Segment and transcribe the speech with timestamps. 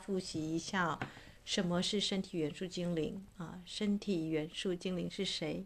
[0.00, 0.98] 复习一下
[1.44, 3.60] 什么是身体元素精灵啊？
[3.64, 5.64] 身体元素精灵是谁？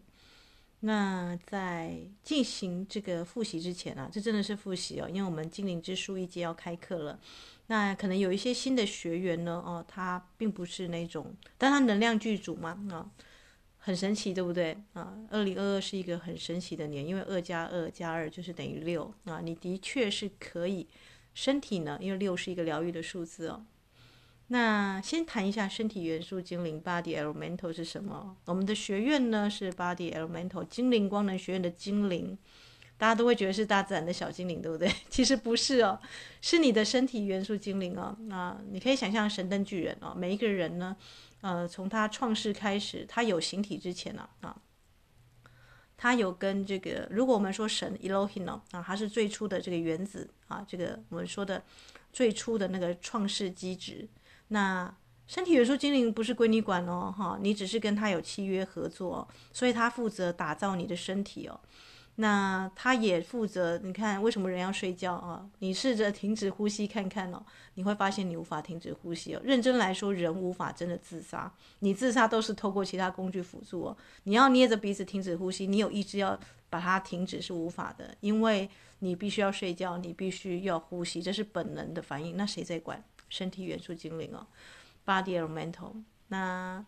[0.81, 7.19] 那在进行这个复习之前啊，这真的是复习哦，因为我们精灵之书一阶要开课了。
[7.67, 13.09] 那可能有一些新的学员呢，哦，他并不是那种，但他能量具足嘛，啊，
[13.77, 14.77] 很神奇，对不对？
[14.93, 20.87] 啊，二零二二是一个很神奇的年，因为二加二加二就是等于六啊，你的确是可以。
[21.33, 21.97] 身体呢？
[21.99, 23.65] 因为六是一个疗愈的数字哦。
[24.47, 28.37] 那先谈一下身体元素精灵 （Body Elemental） 是什么？
[28.45, 32.37] 我们的学院呢是 Body Elemental 精灵光能学院的精灵，
[32.95, 34.87] 大家都会觉得是大自然的小精灵，对不对？
[35.09, 35.99] 其实不是哦，
[36.41, 38.15] 是你的身体元素精灵哦。
[38.27, 40.95] 那你可以想象神灯巨人哦，每一个人呢，
[41.41, 44.55] 呃，从他创世开始，他有形体之前呢，啊。
[45.97, 51.63] 他有跟这个，如果我们说神 Elohim 啊，他是最初的这个原子啊，这个我们说的
[52.13, 54.07] 最初的那个创世机制。
[54.49, 54.93] 那
[55.27, 61.59] 身体元素精灵不是归你管哦，哈，你只是跟他有契约合作，所以他负责打造你的身体哦。
[62.17, 65.45] 那他也负责，你看为什么人要睡觉啊？
[65.59, 69.41] 你试着停止呼吸看看哦，你会发现你无法停止呼吸哦。
[69.43, 73.97] 认真来说，人无法真的自杀，你自杀都是透过其他工具辅助哦。
[74.23, 78.69] 你要捏着鼻子停止呼吸，你有意志要把它停止是无法的，因为
[78.99, 82.37] 你必须要睡觉，你必须要呼吸，这是本能的反应。
[82.37, 83.03] 那谁在管？
[83.29, 84.47] 身体元素精灵哦
[85.05, 86.03] ，Body Elemental。
[86.27, 86.85] 那。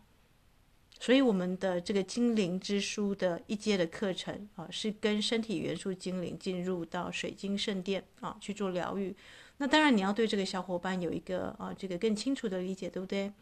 [1.00, 9.14] 所以我们的这个精灵之书的一阶的课程啊，是跟身体元素精灵进入到水晶圣殿啊去做疗愈。
[9.58, 13.32] 那当然你要对这个小伙伴有一个啊这个更清楚的理解，对不对？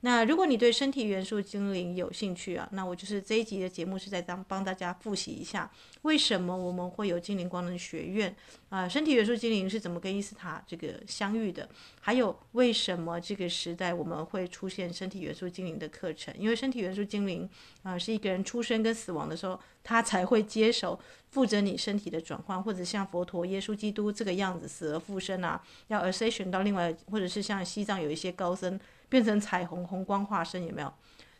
[0.00, 5.68] 那如果你对身体元素精灵有兴趣啊，那我就是这一集的节目是在当帮大家复习一下，
[6.02, 8.34] 为什么我们会有精灵光能学院
[8.68, 8.88] 啊？
[8.88, 11.68] 身体元素精灵是怎么跟伊斯塔这个相遇的？
[12.00, 16.32] 还有为什么这个时代我们会出现身体元素精灵的课程？
[16.38, 17.48] 因为身体元素精灵
[17.82, 28.78] 啊，是一个人出生跟死亡的时候，他才会接手负责你身体的转换，或者像佛陀、耶稣基督这个样子死而复生啊，要 ascension 到另外，或者是像西藏有一些高僧。
[29.08, 30.92] 变成彩虹红光化身有没有？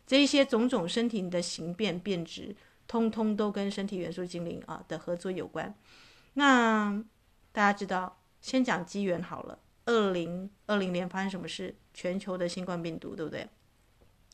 [0.05, 2.55] 这一些种种身体的形变变质，
[2.87, 5.75] 通通都跟身体元素精灵啊的合作有关。
[6.35, 7.03] 那
[7.51, 9.59] 大家知道，先讲机缘好了。
[9.85, 11.75] 二零二零年发生什么事？
[11.93, 13.47] 全球的新冠病毒，对不对？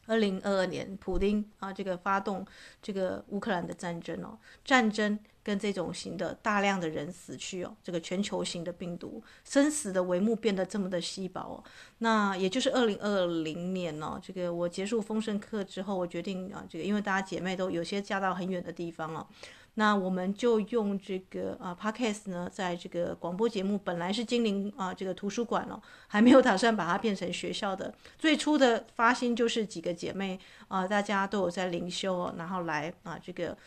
[0.06, 2.46] 二零二二年，普丁啊，这个发动
[2.82, 11.64] 这个乌克兰的战争哦，战争跟这种型的大量的人死去哦，这个全球型的病毒，生死的帷幕变得这么的稀薄哦，
[11.98, 19.28] 那也就是二零二零年哦，这个我结束丰盛课之后，我决定啊，这个因为大家姐妹都有些嫁到很远的地方哦。
[19.76, 27.92] 那我们就用这个啊，Podcast 呢，在这个广播节目本来是精灵啊，这个图书馆哦，还没有打算把它变成学校的。
[28.20, 33.58] 最初的发心就是几个姐妹啊，大家都有在灵修哦，然后来啊，这个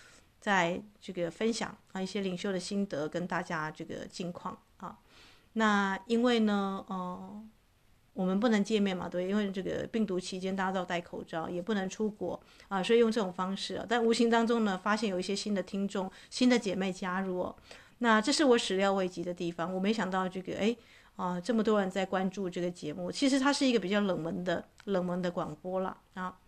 [0.47, 4.97] 在这个分享啊一些领袖的心得，跟大家这个近况啊。
[5.55, 7.43] 那因为呢，哦、
[8.13, 13.85] 我们不能见面嘛，对，因为这个病毒期间大家都要戴口罩，也不能出国啊，所以用这种方式啊。
[13.89, 17.57] 但无形当中呢，发现有一些新的听众、新的姐妹加入哦，
[17.99, 19.75] 那这是我始料未及的地方。
[19.75, 20.77] 我没想到这个，哎
[21.17, 23.11] 啊，这么多人在关注这个节目。
[23.11, 26.39] 其实它是一个比较冷门的、冷门的广播了啊。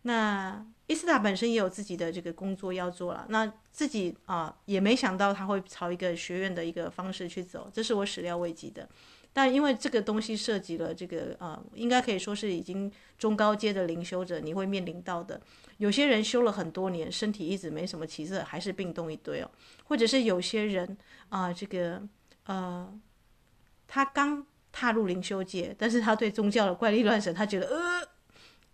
[0.00, 8.88] 那伊斯塔本身也有自己的这个工作要做了，那自己啊也没想到他会朝一个学院的一个方式去走，这是我始料未及的。
[9.32, 15.40] 但因为这个东西涉及了这个啊、呃，应该可以说是已经中高阶的灵修者，你会面临到的。
[15.78, 19.50] 有些人修了很多年，身体一直没什么起色，还是病痛一堆哦。
[19.84, 20.96] 或者是有些人
[21.30, 22.00] 啊、这个
[22.44, 22.96] 呃，
[23.88, 28.08] 他刚踏入灵修界，但是他对宗教的怪力乱神，他觉得呃，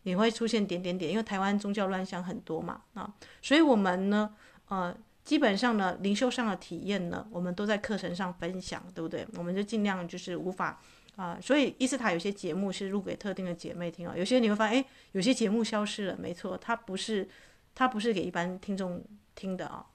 [0.03, 4.35] 也会出现点点点，因为台湾宗教乱象很多嘛啊，所以我们呢，
[4.69, 4.97] 呃。
[5.23, 9.25] 基本上呢，灵修上的体验呢，我们都在课程上分享，对不对？
[9.37, 10.81] 我们就尽量就是无法
[11.15, 17.29] 啊、所以伊斯塔有些节目是录给特定的姐妹听啊，有些你会发现，哎，有些节目消失了，没错，它不是，
[17.75, 19.05] 它不是给一般听众
[19.35, 19.87] 听的啊。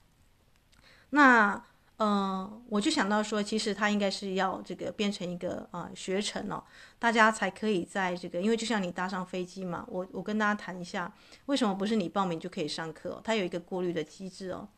[1.10, 1.62] 那
[1.98, 6.62] 嗯、我就想到说，其实它应该是要这个变成一个啊、学程哦，
[6.98, 11.10] 大家才可以在这个，因为就像你搭上飞机嘛，我我跟大家谈一下，
[11.46, 13.20] 为什么不是你报名就可以上课哦？
[13.24, 14.68] 它有一个过滤的机制哦。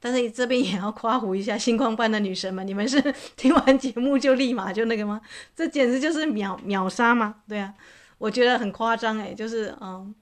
[0.00, 3.00] 但是这边也要夸胡一下星光班的女神们，你们是
[3.36, 5.18] 听完节目就立马就那个吗？
[5.56, 7.36] 这简直就是秒秒杀吗？
[7.48, 7.72] 对啊，
[8.18, 10.14] 我觉得很夸张诶，就是嗯，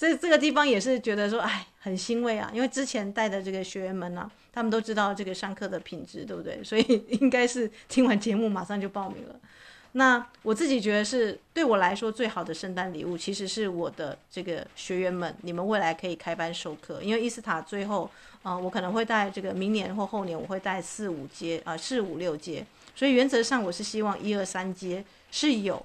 [0.00, 6.58] 这这个地方也是觉得说，哎，很欣慰啊，因为之前带的这个学员们呢、他们都知道这个上课的品质，对不对？
[6.64, 9.36] 所以应该是听完节目马上就报名了。
[9.92, 18.10] 那我自己觉得是对我来说最好的圣诞礼物，其实是我的这个学员们，你们未来可以开班授课，因为伊斯塔最后
[18.42, 22.64] 啊、我可能会带这个明年或后年我会带四五阶啊，四五六阶，
[22.94, 25.84] 所以原则上我是希望一二三阶是有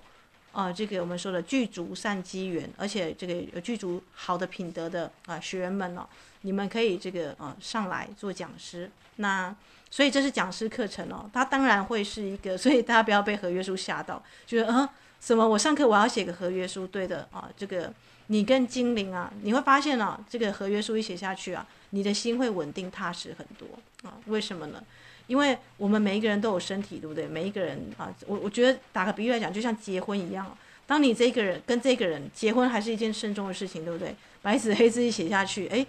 [0.55, 6.07] 啊，这个我们说的具足善机缘，而且这个有具足好的品德的啊学员们哦，
[6.41, 9.55] 你们可以这个啊上来做讲师，那。
[9.91, 14.89] 所以这是讲师课程哦，它当然会是一个，所以大家不要被合约书吓到，觉得啊
[15.21, 17.93] 什么我上课我要写个合约书，对的啊，这个
[18.27, 23.67] 你跟精灵啊，你会发现啊，这个合约书一写下去啊，你的心会稳定踏实很多
[24.09, 24.17] 啊。
[24.25, 24.83] 为什么呢？
[25.27, 27.27] 因为我们每一个人都有身体，对不对？
[27.27, 34.15] 每一个人啊，我我觉得打个比喻来讲，就像结婚一样，当你这个人跟这个人结婚，还是一件慎重的事情，对不对？
[34.41, 35.85] 白纸黑字一写下去，诶，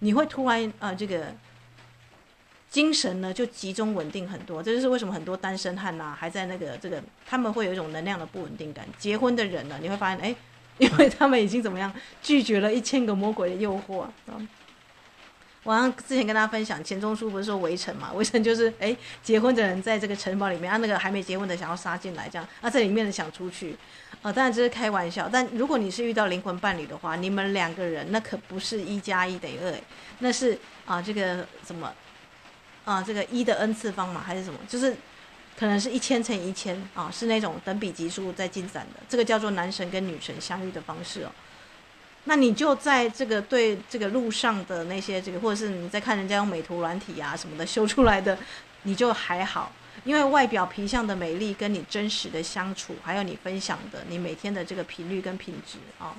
[0.00, 1.34] 你会突然啊这个。
[2.68, 8.84] 精神呢就集中稳定很多，这就是为什么很多单身汉呐、啊、还在那个这个，他们会有一种能量的不稳定感。
[8.98, 10.34] 结婚的人呢，你会发现，哎，
[10.76, 11.90] 因为他们已经怎么样
[12.20, 14.04] 拒绝了一千个魔鬼的诱惑。
[15.66, 18.12] 我好像之前跟大家分享，钱钟书不是说围城嘛？
[18.14, 23.76] 围城就是哎，结婚的人在这个城堡里面，啊，那个还没结婚的想要杀进来，这样啊，这里面的想出去，
[24.22, 25.28] 啊，当然这是开玩笑。
[25.30, 29.74] 但如果你是遇到灵魂伴侣的话，你们两个人那可不是一加一等于二，
[30.20, 31.92] 那是啊，这个什么？
[32.84, 34.60] 啊，这个一的 n 次方嘛，还是什么？
[34.68, 34.94] 就是
[35.58, 39.00] 可能是一千乘以一千啊，是那种等比级数在进展的。
[39.08, 41.32] 这个叫做男神跟女神相遇的方式哦。
[42.26, 48.36] 那你就在这个对这个路上的那些这个，或者是你在看人家用美图软体啊什么的修出来的，
[48.82, 49.72] 你就还好，
[50.04, 56.14] 因为外表皮相的美丽跟你真实的相处，还有你分享的你每天的这个频率跟品质啊。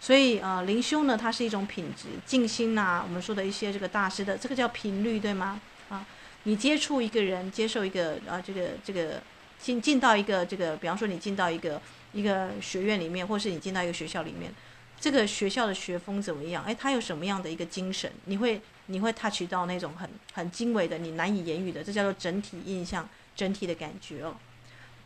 [0.00, 5.60] 所以啊，灵修呢，它是一种品质，静心呐、我们说的一些这个大师的这个叫频率，对吗？
[5.88, 6.06] 啊，
[6.44, 9.20] 你接触一个人，接受一个啊，这个这个
[9.58, 11.80] 进进到一个这个，比方说你进到一个
[12.12, 14.52] 一个学院里面，或是你进到一个学校里面，
[15.00, 16.64] 这个学校的学风怎么样？
[16.64, 18.10] 哎，他有什么样的一个精神？
[18.24, 24.36] 你会你会 touch 到那种很很精微的，你难以言语的，这叫做整体印象、整体的感觉哦。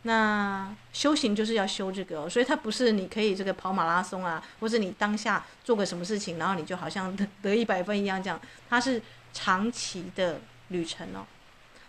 [0.03, 9.01] 那修行就是要修这个哦，所以它不是你可以这个跑马拉松啊，或是你当下做个什么事情，然后你就好像得 得一百分一样这样，它是
[9.33, 10.41] 长期的。
[10.69, 11.27] 旅程哦，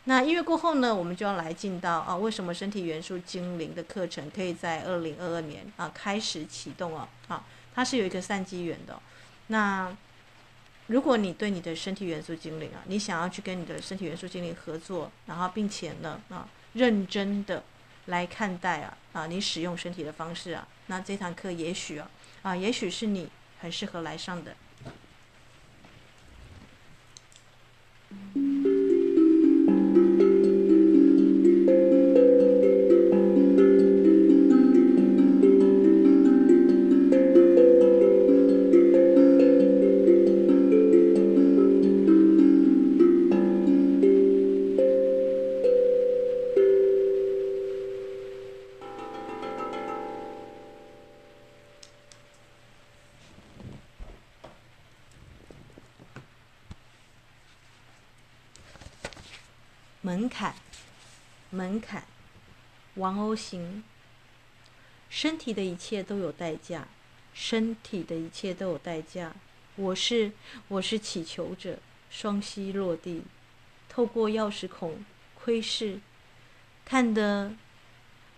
[0.04, 7.08] 那音乐过后呢，我们就要来进到啊，为什么身体元素精灵的课程可以在二零二二年啊开始启动哦？
[7.28, 7.42] 啊，
[7.74, 9.00] 它是有一个善机缘的。
[9.48, 9.94] 那
[10.86, 17.64] 如果你对你的身体元素精灵啊，你想要去跟你的身体元素精灵合作，然后并且呢啊认真的
[18.06, 22.10] 来看待啊啊你使用身体的方式啊，那这堂课也许啊
[22.42, 23.28] 啊也许是你
[23.60, 24.56] 很适合来上的。
[63.04, 63.84] 王鸥行。
[65.10, 66.88] 身体的一切都有代价，
[67.34, 69.34] 身体的一切都有代价。
[69.76, 70.32] 我是，
[70.68, 73.24] 我是祈求者，双膝落地，
[73.90, 76.00] 透过钥匙孔窥视，
[76.86, 77.52] 看的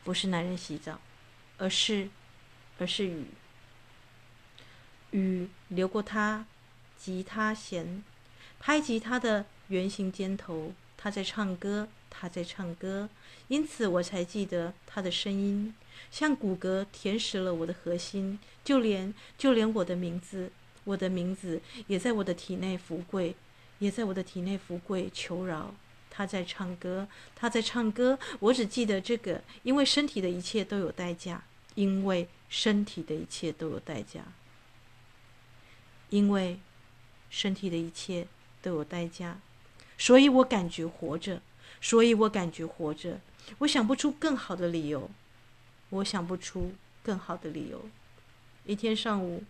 [0.02, 1.00] 不是男人洗澡，
[1.58, 2.08] 而是，
[2.80, 3.26] 而是雨，
[5.12, 6.44] 雨流过他，
[6.98, 8.02] 吉他弦，
[8.58, 10.74] 拍吉他的圆形肩头。
[10.96, 13.08] 他在唱歌，他在唱歌，
[13.48, 15.74] 因此我才记得他的声音，
[16.10, 20.50] 像骨骼填实了我的核心，就连就连我的名字，
[20.84, 23.34] 我的名字也在我的体内福贵，
[23.80, 25.74] 也在我的体内福贵求饶。
[26.08, 31.44] 他在唱歌，他在唱歌，我只记得这个，因为身体的一切都有代价，
[31.74, 34.22] 因为身体的一切都有代价，
[36.08, 36.58] 因为
[37.28, 38.26] 身体的一切
[38.62, 39.38] 都有代价。
[39.98, 41.42] 所以我感觉活着，
[41.80, 43.20] 所以我感觉活着。
[43.58, 45.10] 我想不出更好的理由，
[45.90, 47.88] 我想不出更好的理由。
[48.64, 49.44] 一天上午，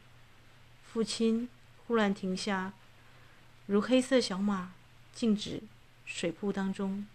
[0.93, 1.49] 父亲
[1.87, 2.75] 忽然停下，
[3.65, 4.75] 如黑色小马
[5.15, 5.63] 静止
[6.05, 7.07] 水瀑当中，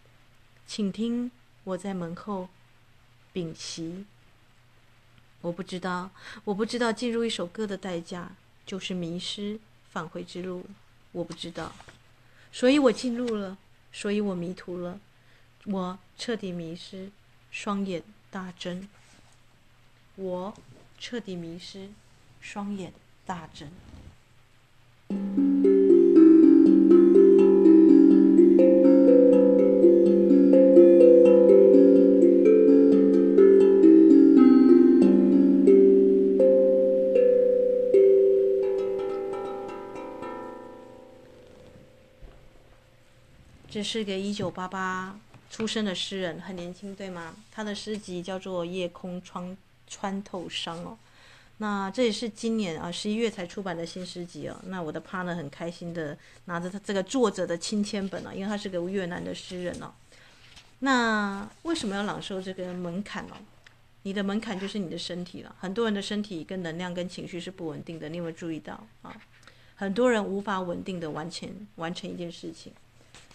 [0.65, 1.29] 请听
[1.63, 2.49] 我在门后
[3.31, 4.05] 屏息。
[5.41, 6.09] 我不知道，
[6.45, 8.31] 我不知道进入一首歌的代价
[8.65, 9.59] 就是迷失
[9.91, 10.65] 返回之路。
[11.11, 11.73] 我不知道。
[12.51, 13.57] 所以我进入了，
[13.93, 14.99] 所以我迷途了，
[15.65, 17.11] 我彻底迷失，
[17.51, 18.87] 双眼大睁，
[20.15, 20.53] 我
[20.97, 21.89] 彻底迷失，
[22.39, 22.93] 双眼
[23.25, 23.71] 大睁。
[43.71, 45.17] 这是个一九八八
[45.49, 47.33] 出生的诗人，很年轻，对吗？
[47.49, 50.97] 他的诗集叫做《夜空穿穿透伤》哦。
[51.59, 54.59] 那这也是今年啊十一月才出版的新诗集哦。
[54.65, 59.93] 那我的 partner 很开心的拿着他这个作者的亲签本啊，因为他是个越南的诗人哦。
[60.79, 63.37] 那为什么要朗诵这个门槛呢？
[64.03, 65.55] 你的门槛就是你的身体了。
[65.57, 69.15] 很多人的身体跟能量跟情绪是不稳定的，你有没有注意到啊？
[69.75, 72.73] 很多人无法稳定的完成完成一件事情。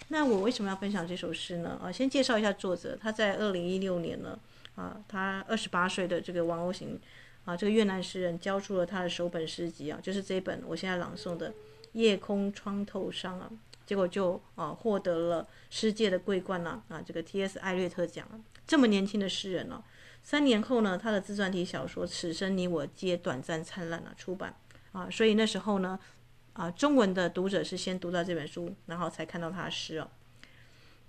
[0.09, 1.77] 那我为什么要分享这首诗呢？
[1.83, 4.39] 啊，先介绍一下作者，他在二零一六年呢，
[4.75, 6.97] 啊，他二十八岁的这个王欧行，
[7.43, 11.49] 啊，这个越南诗人交出了他的首本诗集啊，就是这本我现在朗诵的
[11.91, 13.51] 《夜空穿透伤》啊，
[13.85, 17.59] 结果就啊获得了世界的桂冠呐，啊，这个 T.S.
[17.59, 18.25] 艾略特奖。
[18.65, 19.83] 这么年轻的诗人呢，
[20.23, 24.55] 三年后呢，他的自传体小说《此生你我皆短暂灿烂》了出版
[24.93, 25.99] 啊，所以那时候呢。
[26.57, 30.09] 啊，中文的读者是先读到这本书，然后才看到他的诗哦。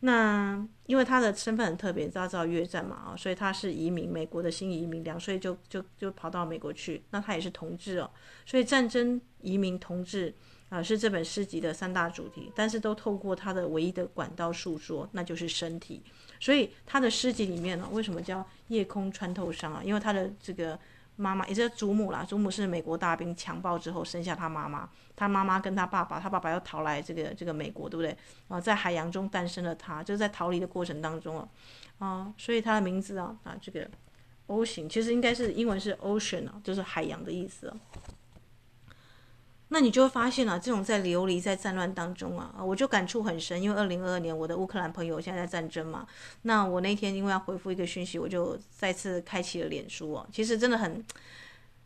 [0.00, 7.02] 那因为他的身份很特别，大家知道越战嘛啊，所以他是移民，美国的新移民，两岁就就就跑到美国去。
[7.12, 8.10] 那他也是同志哦，
[8.44, 10.34] 所以战争、移民、同志
[10.68, 12.52] 啊，是这本诗集的三大主题。
[12.54, 16.02] 但是都透过他的唯一的管道诉说，那就是身体。
[16.38, 19.80] 所以他的诗集里面呢，为什么叫夜空穿透伤啊？
[19.82, 20.78] 因为他的这个。
[21.20, 28.16] 妈妈也是祖母啦，祖母是美国大兵强暴之后生下他妈妈，他妈妈跟他爸爸，他爸爸要逃来这个这个美国，对不对？
[28.46, 31.48] 啊，在海洋中诞生了他，就在逃离的过程当中啊，
[31.98, 33.90] 啊，所以他的名字啊啊这个
[34.46, 37.74] O 型其实应该是英文是 Ocean 啊，就是海洋的意思。
[39.70, 46.06] 那你就会发现啊，这种在流离在战乱当中啊，我就感触很深，因为二零二二年我的乌克兰朋友现在在战争嘛。
[46.42, 50.26] 那我那天因为要回复一个讯息，我就再次开启了脸书哦。
[50.32, 51.04] 其实真的很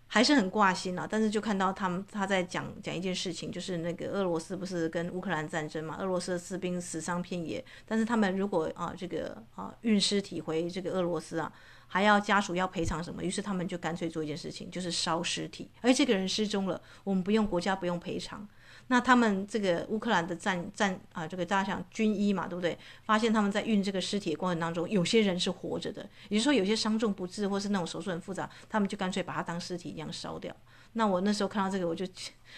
[0.07, 11.53] 还是很挂心啊，但是就看到他们他在讲讲一件事情，就是那个俄罗斯不是跟乌克兰战争嘛，俄罗斯的士兵死伤遍野，但是他们如果啊这个啊运尸体回这个俄罗斯啊。
[11.92, 13.22] 还要家属要赔偿什么？
[13.22, 15.68] 于是他们就干脆做一件事情，就是烧尸体。
[15.82, 18.49] 而这个人失踪了，我们不用国家不用赔偿。
[18.87, 22.78] 那他们这个乌克兰的战战啊，这个大家想军医嘛，对不对？
[23.04, 30.56] 发现他们在运这个尸体的过程当中，有些人是活着的，也就是说有些伤重不治或是那种手术很复杂，他们就干脆把它当尸体一样烧掉。
[30.94, 32.06] 那我那时候看到这个，我就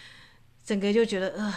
[0.63, 1.53] 整个就觉得呃，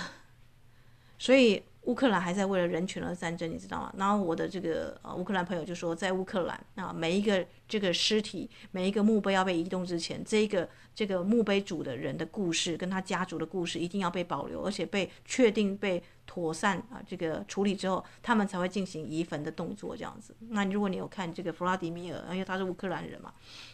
[1.16, 1.62] 所以。
[1.88, 3.95] 乌克兰还在为了人权而战争，你知道吗？
[3.97, 20.37] 然后我的这个呃乌克兰朋友就说，在乌克兰啊，每一个这个尸体，每一个墓碑要被移动之前，这一个这个墓碑主的人的故事跟他家族的故事一定要被保留，而且被确定被妥善啊这个处理之后，他们才会进行移坟的动作这样子。
[20.50, 23.33] 那如果你有看这个弗拉迪米尔，因为他是乌克兰人嘛，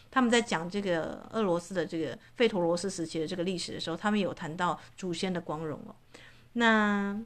[0.09, 5.93] 他们在讲这个俄罗斯的这个费陀罗斯时期的这个历史的时候，他们有谈到祖先的光荣哦。
[6.53, 7.21] 那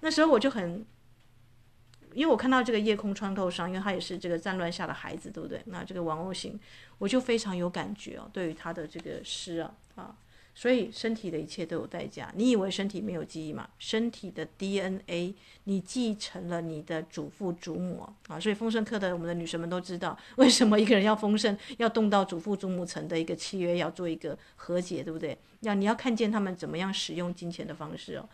[0.00, 0.84] 那时候我就很，
[2.14, 5.60] 因为我看到这个夜空穿透伤，因为他也是这个战乱下的孩子，对不对？
[5.66, 6.58] 那这个王鸥行，
[6.98, 10.16] 我就非常有感觉哦，对于他的这个诗啊啊，
[10.54, 12.32] 所以身体的一切都有代价。
[12.34, 13.68] 你以为身体没有记忆吗？
[13.78, 25.36] 身体的 DNA 你继承了你的祖父祖母啊，所以丰盛课的我们的女神们都知道，为什么一个人要丰盛，要动到祖父祖母层的一个契约，要做一个和解，对不对？
[25.60, 28.26] 要你要看见他们怎么样使用金钱的方式哦。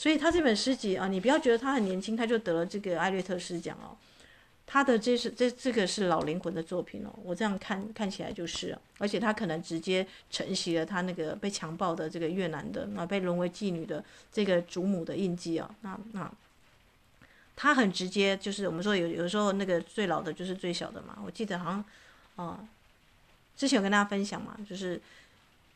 [0.00, 3.94] 所以他这本诗集啊，你不要觉得他很年轻，他就得了这个艾略特诗奖哦。
[4.66, 14.02] 他的这是这这个是老灵魂的作品哦，我这样看看起来就是，而且他可能直接承袭了他那个被强暴的这个越南的啊，被沦为妓女的
[14.32, 15.68] 这个祖母的印记啊。
[15.82, 16.32] 那那
[17.54, 21.18] 他很直接，就是我们说有有时候那个最老的就是最小的嘛。
[21.22, 21.84] 我记得好像
[22.36, 22.66] 啊，
[23.54, 24.98] 之前有跟大家分享嘛，就是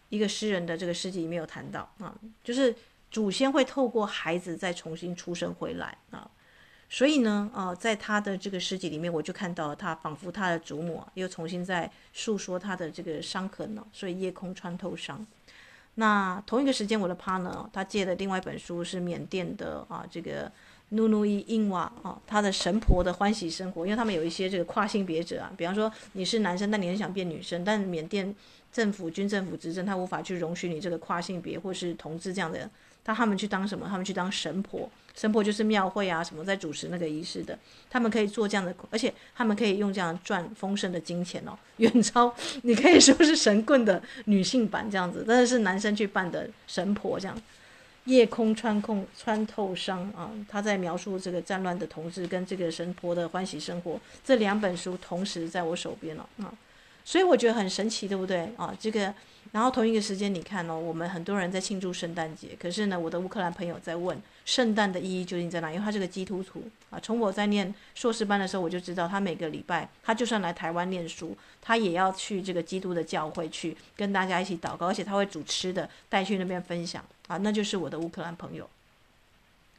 [0.09, 2.75] 一个诗人的这个诗集里面有谈到啊，就是。
[3.15, 6.29] 祖先会透过孩子再重新出生回来啊，
[6.91, 15.25] 所以呢，啊，在他的这个诗集里面，我就看到他仿佛他的祖母又重新在诉说他的这个伤痕呢，所以夜空穿透伤。
[15.95, 20.51] 那同一个时间，我的 partner 他借的另外一本书是缅甸的啊，这个
[20.89, 28.35] 努努伊英瓦啊，他的神婆的欢喜生活，因为他们有一些这个跨性别者啊，比方说你是男生，但你很想变女生，但缅甸。
[28.75, 32.69] 政府军政府执政，他无法去容许你这个跨性别或是同志这样的。
[33.05, 33.87] 他他们去当什么？
[33.89, 37.59] 他们去当神婆，神婆就是庙会啊什么在主持那个仪式的。
[37.91, 47.41] 他们可以做这样的，而且他们可以用这样赚丰盛的金钱哦， 远超你可以说是神棍的女性版这样子，但是是男生去扮的神婆这样。
[48.07, 56.53] 夜空穿空穿透伤啊，他在描述这个战乱的同志跟这个神婆的欢喜生活，这两本书同时在我手边了啊。
[57.03, 58.77] 所以我觉得很神奇，对不对啊？
[58.79, 59.15] 这个，
[59.55, 65.71] 然后同一个时间，你看哦，我们很多人在庆祝圣诞节，可是呢，我的乌克兰朋友在问圣诞的意义究竟在哪？
[65.71, 66.99] 因为他是个基督徒啊。
[67.01, 77.37] 从我在念硕士班的时候，我就知道他每个礼拜，他就算来台湾念书，他也要去这个基督的教会去跟大家一起祷告，而且他会煮吃的带去那边分享啊。
[77.37, 78.69] 那就是我的乌克兰朋友。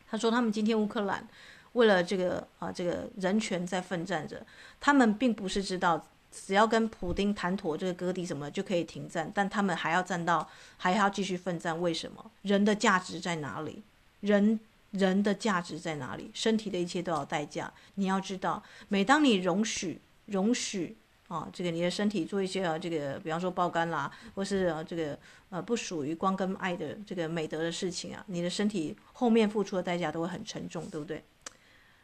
[0.10, 1.27] 他说他们今天乌克兰
[1.74, 4.41] 为了这个啊这个人权在奋战着，
[4.79, 6.08] 他们并不是知道。
[6.45, 11.79] 只要跟普丁谈妥这个割地什么就可以停战，但他们还要战到，还要继续奋战。
[11.79, 12.31] 为什么？
[12.41, 13.81] 人的价值在哪里？
[14.19, 14.59] 人
[14.91, 16.29] 人的价值在哪里？
[16.33, 17.71] 身体的一切都要代价。
[17.95, 25.17] 你要知道，每当你容许容许啊，这个你的身体做一些啊，这个比方说爆肝啦，或是啊这个
[25.49, 31.23] 呃不属于光跟爱的这个美德的事情啊，你的身体后面付出的代价都会很沉重，对不对？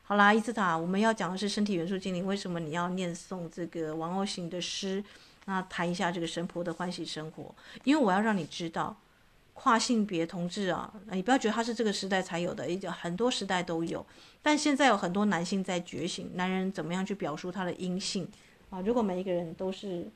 [0.04, 2.26] 好啦，伊斯塔，我们要讲的是身体元素精灵。
[2.26, 5.02] 为什么你要念诵这个王鸥行的诗？
[5.46, 7.56] 那谈一下这个神婆的欢喜生活。
[7.86, 8.98] 因为我要让你知道，
[9.54, 14.06] 跨性别同志啊，你不要觉得他是这个时代才有的，一很多时代都有。
[14.42, 18.28] 但现在有很多男性在觉醒，男人怎么样去表述他的阴性
[18.70, 18.82] 啊？
[18.82, 20.10] 如果每一个人都是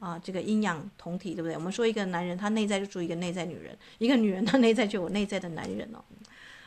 [0.00, 1.54] 啊，这个阴阳同体，对不对？
[1.54, 6.04] 我们说一个男人，他内在就住一个内在女人；一个女人，她内在就有内在的男人哦。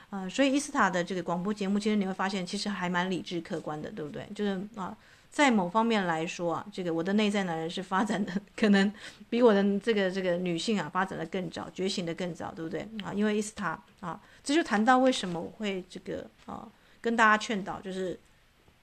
[0.10, 4.26] 呃，所以伊斯塔的这个广播节目，其实你会发现，其实还蛮理智客观的，对不对？
[4.34, 4.96] 就是啊，
[5.30, 8.92] 在某方面来说啊，这个我的内在男人是发展的，可能
[9.30, 12.88] 比我的这个这个女性啊发展的更早，觉醒的更早，对不对？
[13.04, 16.68] 啊，因为伊斯塔啊，这就谈到为什么我会这个啊，
[17.02, 18.18] 跟大家劝导，就是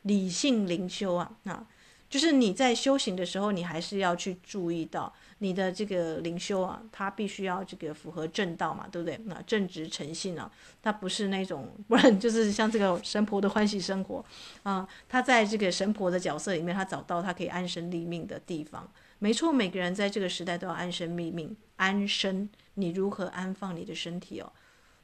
[0.02, 1.66] 理性灵修啊，啊，
[2.14, 5.12] 就是你在修行的时候，你还是要去注意到。
[5.38, 9.18] 你的这个灵修啊，它必须要这个符合正道嘛，对不对？
[9.24, 10.48] 那正直诚信啊，
[10.81, 14.24] 它不是那种，不然就是像这个神婆的欢喜生活
[14.62, 14.87] 啊。
[15.09, 18.88] 他在这个神婆的角色里面，他找到他可以安身立命的地方。
[19.18, 22.48] 没错，每个人在这个时代都要安身立命，安身。
[22.74, 24.53] 你如何安放你的身体哦？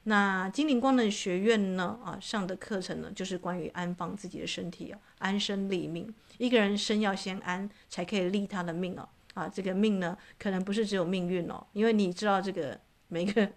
[0.05, 1.99] 那金陵光能学院呢？
[2.03, 6.13] 啊，上的课程呢，就是关于安放自己的身体啊，安身立命。
[6.39, 9.09] 一个人身要先安，才可以立他的命哦。
[9.35, 13.49] 啊，这个命呢，可能不是只有命运哦，因为你知道，这个每个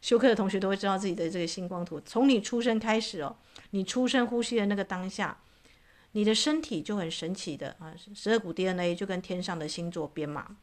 [0.00, 2.00] 修课的同学都会知道自己的这个星光图。
[2.00, 3.36] 从你出生开始哦，
[3.70, 5.38] 你出生呼吸的那个当下，
[6.12, 10.56] 你的身体就很神奇的啊，十二股 DNA 就跟天上的星座编码，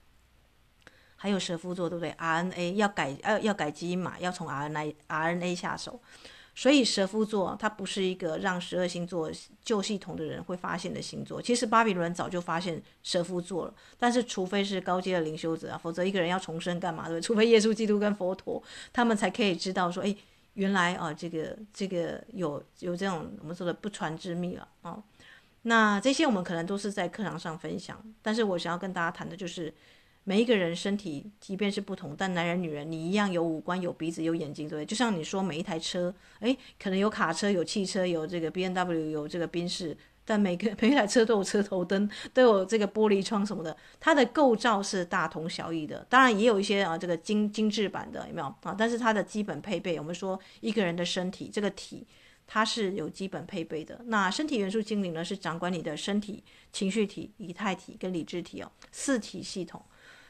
[1.17, 5.99] 还有蛇夫座，对不对？RNA 要改，要要改基因码，要从 RNA RNA 下手。
[6.55, 9.31] 所以蛇夫座它不是一个让十二星座
[9.63, 11.39] 旧系统的人会发现的星座。
[11.39, 17.03] 其实巴比伦早就发现蛇夫座了，但是除非是高阶的灵修者啊，否则一个人要重生干嘛？
[17.07, 20.15] 对，不对除非耶稣基督跟佛陀，他们才可以知道说，哎，
[20.55, 24.97] 原来啊，这个这个有有这种我们说的不传之秘了啊。
[25.61, 29.71] 那这些我们可能都是在课堂上分享，但是我想要跟大家谈的就是。
[30.29, 34.85] 每一个人身体，即便是不同，但男人、女人，你一样有五官、有鼻子、有眼睛，对不对？
[34.85, 46.05] 就像你说，每一台车，诶，可能有卡车、有汽车、有这个 B N W、有这个宾士，但每个 每一台车都有车头灯，都有这个玻璃窗什么的，它的构造是大同小异的。
[46.09, 48.75] 当然，也有一些啊，这个精精致版的，有没有啊？
[48.77, 52.05] 但是它的基本配备，我们说一个人的身体，这个体，
[52.45, 54.01] 它是有基本配备的。
[54.07, 59.81] 那身体元素精灵呢，是掌管你的身体、情绪体、以太体跟理智体哦，四体系统。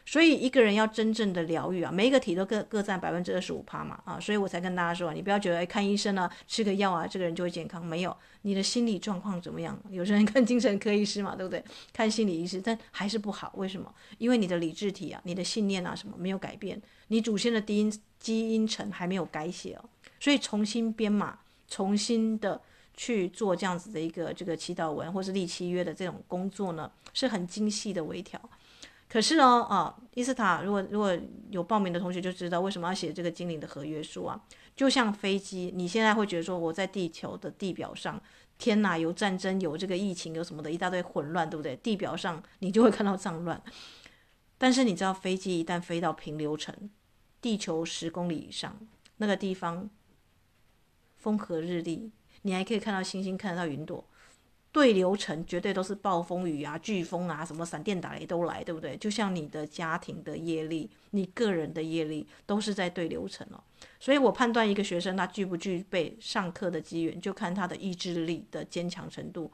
[0.08, 9.78] 所以一个人要真正的疗愈啊，每一个体都各各占百分之二十五趴嘛啊，所以我才跟大家说，你不要觉得看医生啊，吃个药啊，这个人就会健康，没有，你的心理状况怎么样？
[9.90, 11.62] 有些人看精神科医师嘛，对不对？
[11.92, 13.94] 看心理医师，但还是不好，为什么？
[14.18, 19.84] 因为你的理智体啊，你的信念啊什么没有改变，你祖先的基因基因层还没有改写哦，
[20.22, 22.62] 所以重新编码，重新的
[22.96, 28.40] 去做这样子的一个这个祈祷文或是立契约的这种工作呢，是很精细的微调。
[29.10, 31.18] 可是呢，啊，伊斯塔，如果如果
[31.50, 34.42] 有报名的同学就知道为什么要写这个精灵的合约书啊？
[34.76, 38.22] 就像飞机，你现在会觉得说我在地球的地表上，
[38.58, 41.76] 天哪，有战争，有这个疫情，有什么的一大堆混乱，对不对？
[41.78, 43.62] 地表上你就会看到脏乱。
[44.58, 46.76] 但是你知道，飞机一旦飞到平流层，
[47.42, 48.78] 地球十公里以上
[49.18, 49.90] 那个地方，
[51.16, 54.06] 风和日丽，你还可以看到星星，看得到云朵。
[54.78, 58.96] 对流程绝对都是暴风雨啊、飓风啊、什么闪电打雷都来，对不对？
[58.98, 63.60] 就像你的家庭的业力、你个人的业力，都是在对流程哦。
[64.00, 69.52] 所以我判断一个学生他具不具备上课的机缘，就看他的意志力的坚强程度。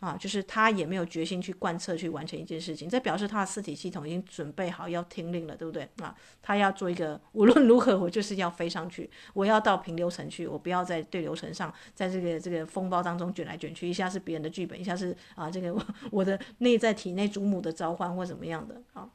[0.00, 5.88] 啊，就是他也没有决心去贯彻去完成一件事情，这表示他的四体系统已经准备好要听令了，对不对？
[6.02, 19.08] 啊，他要做一个无论如何我就是要飞上去，我要到平流层去，我不要在对流层上，在这个这个风暴当中卷来卷去，一下是别人的剧本，一下是啊这个我，我的内在体内祖母的召唤或怎么样的啊，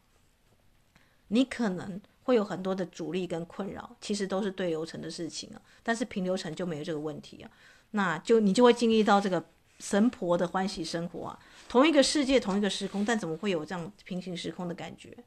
[1.27, 7.51] 你可能会有很多的阻力跟困扰，其实都是对流层的事情啊，但是平流层就没有这个问题啊，
[7.91, 9.45] 那就你就会经历到这个。
[9.81, 15.17] 神婆的欢喜生活啊，同一个世界，同一个时空，但怎么会有这样平行时空的感觉？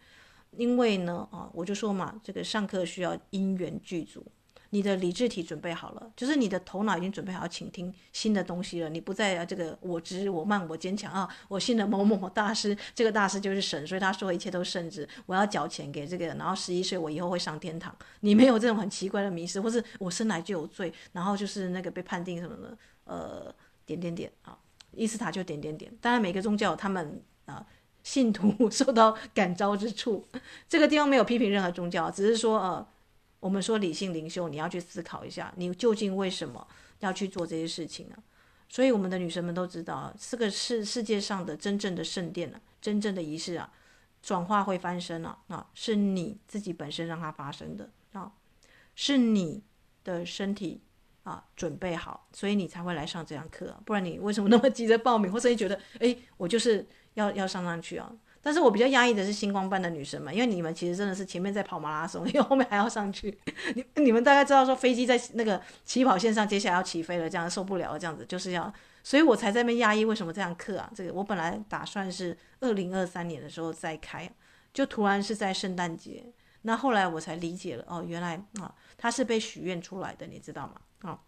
[0.56, 4.24] 因为呢，啊，我就说嘛，这个上课需要因缘具足，
[4.70, 8.88] 你的理智体准备好了，就是你的头脑已经准备好要倾听新的东西了。
[8.88, 17.92] 你不再这个我执我慢我坚强啊，我信了某某某大师，这个大师就是神，所以他说一切都圣旨，我要缴钱给这个，然后十一岁我以后会上天堂。
[18.20, 23.52] 你没有这种很奇怪的迷失，或是我生来就有罪，然后就是那个被判定什么的，呃。
[23.86, 24.58] 点点点啊，
[24.92, 25.92] 伊斯塔就点点点。
[26.00, 27.66] 当然，每个宗教他们啊，
[28.02, 30.26] 信徒 受到感召之处，
[30.68, 32.86] 这个地方没有批评任何宗教，只是说呃，
[33.40, 36.66] 我们说理性灵修，你要去思考一下，你究竟为什么
[37.00, 38.16] 要去做这些事情呢？
[38.68, 43.70] 所以，我们的女神们都知道，这个是世界上的真正的圣殿啊，真正的仪式啊，
[44.22, 48.32] 转化会翻身啊，啊，是你自己本身让它发生的啊，
[48.94, 49.62] 是你
[50.02, 50.80] 的身体。
[51.24, 55.32] 啊，准备好，所以你才会来上这堂课，不然你为什么那么急着报名？
[55.32, 58.10] 或者你觉得，哎，我就是要要上上去啊？
[58.42, 63.38] 但是我比较压抑的是星光班的女生们，因为你们其实真的是前面在跑马拉松， 因为后面还要上去。
[63.74, 68.70] 你你们大概知道说飞机在那个起跑线上，接下来要起飞了，这样受不了，这样子就是要，
[69.02, 70.04] 所以我才在那边压抑。
[70.04, 70.92] 为什么这堂课啊？
[70.94, 74.30] 这个我本来打算是二零二三年的时候再开，
[74.74, 76.26] 就突然是在圣诞节。
[76.66, 80.74] 那后来我才理解了，哦，原来啊，它是被许愿出来的，你知道吗？
[81.04, 81.20] 啊，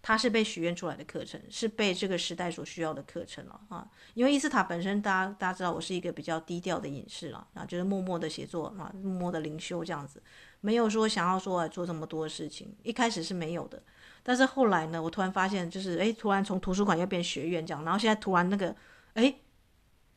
[0.00, 3.88] 它是被许愿出来的课程，是被这个时代所需要的课程了啊。
[4.12, 10.22] 因为伊斯塔本身，大家大家知道，我是一个比较低调的隐士了啊，就是默默的写作啊，默默的灵修这样子，
[10.60, 12.76] 没有说想要说做这么多事情。
[12.82, 13.82] 一开始是没有的，
[14.22, 18.76] 但是后来呢，我突然发现，就是哎，突然从图书馆又变学院这样，然后现在突然那个
[19.14, 19.34] 哎，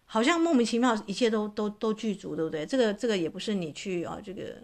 [0.05, 2.65] 好像莫名其妙，一切都都都具足，对不对？
[2.65, 4.63] 这个这个也不是你去啊，这个，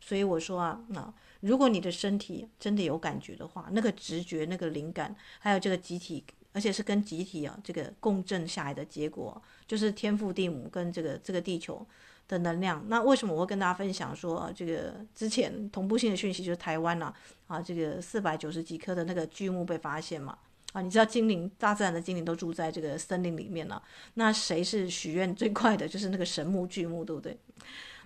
[0.00, 1.14] 所以我说啊，啊。
[1.46, 11.86] 如果你的身体真的有感觉的话，那个直觉、那个灵感，还有这个集体，而且是跟集体啊这个共振下来的结果，就是天父地母跟这个这个地球
[12.26, 12.84] 的能量。
[12.88, 17.14] 那为什么我会跟大家分享说，啊，这个之前同步性的讯息就是台湾呐，
[17.46, 20.36] 啊，这个四百九十几颗的那个巨木被发现嘛，
[20.72, 23.80] 啊，你知道精灵大自然的精灵都住在这个森林里面了，
[24.14, 25.86] 那谁是许愿最快的？
[25.86, 27.38] 就是那个神木巨木，对不对？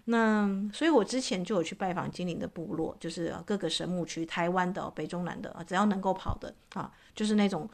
[0.07, 7.69] 那所以，我之前就有去拜访精灵的部落，就是各个神木区，台湾的、北中南的，只要能够跑的啊，就是那种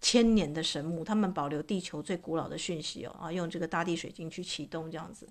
[0.00, 5.28] 千年的神木，他们保留地球最古老的讯息哦，啊，用这个大地水晶去启动这样子。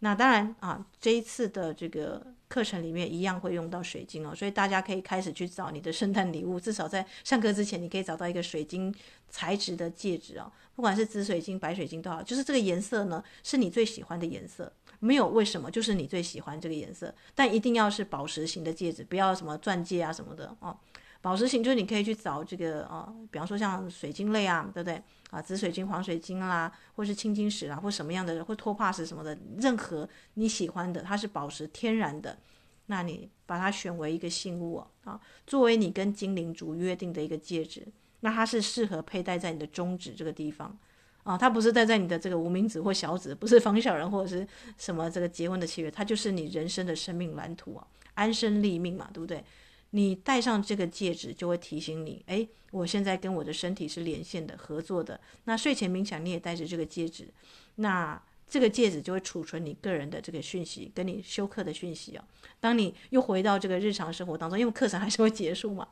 [0.00, 8.94] 那当然啊，这一次的这个课程里面一样会用到水晶哦，所以大家可以开始去找你的圣诞礼物，至少在上课之前，你可以找到一个水晶
[9.30, 14.72] 材质的戒指哦，不管是紫水晶、白水晶都好，就是这个颜色呢是你最喜欢的颜色。
[14.98, 20.76] 没有为什么，就是你最喜欢这个颜色，但一定要是宝石型的戒指，不要什么钻戒啊什么的哦。
[21.20, 25.42] 宝石型就是你可以去找这个、哦，比方说像水晶类啊，对不对啊？
[25.42, 32.38] 紫水晶、黄水晶啦，或是青金石啊，或什么样的，或托帕石什么的，任何你喜欢的，它是宝石天然的，
[32.86, 37.86] 那你把它选为一个信物啊、作为你跟精灵族约定的一个戒指，
[38.26, 40.76] 那它是适合佩戴在你的中指这个地方。
[41.22, 49.44] 啊，它不是戴在你的这个无名指或小指，不是防小人或者是什么这个结婚的契约，它就是你人生的生命蓝图啊，安身立命嘛，对不对？
[49.90, 55.20] 你戴上这个戒指，就会提醒你，哎，我现在跟我的身体是连线的、合作的。
[55.44, 57.28] 那睡前冥想，你也戴着这个戒指，
[57.76, 62.24] 那这个戒指就会储存你个人的这个讯息，跟你修课的讯息啊。
[62.60, 65.88] 当你又回到这个日常生活当中，因为课程还是会结束嘛。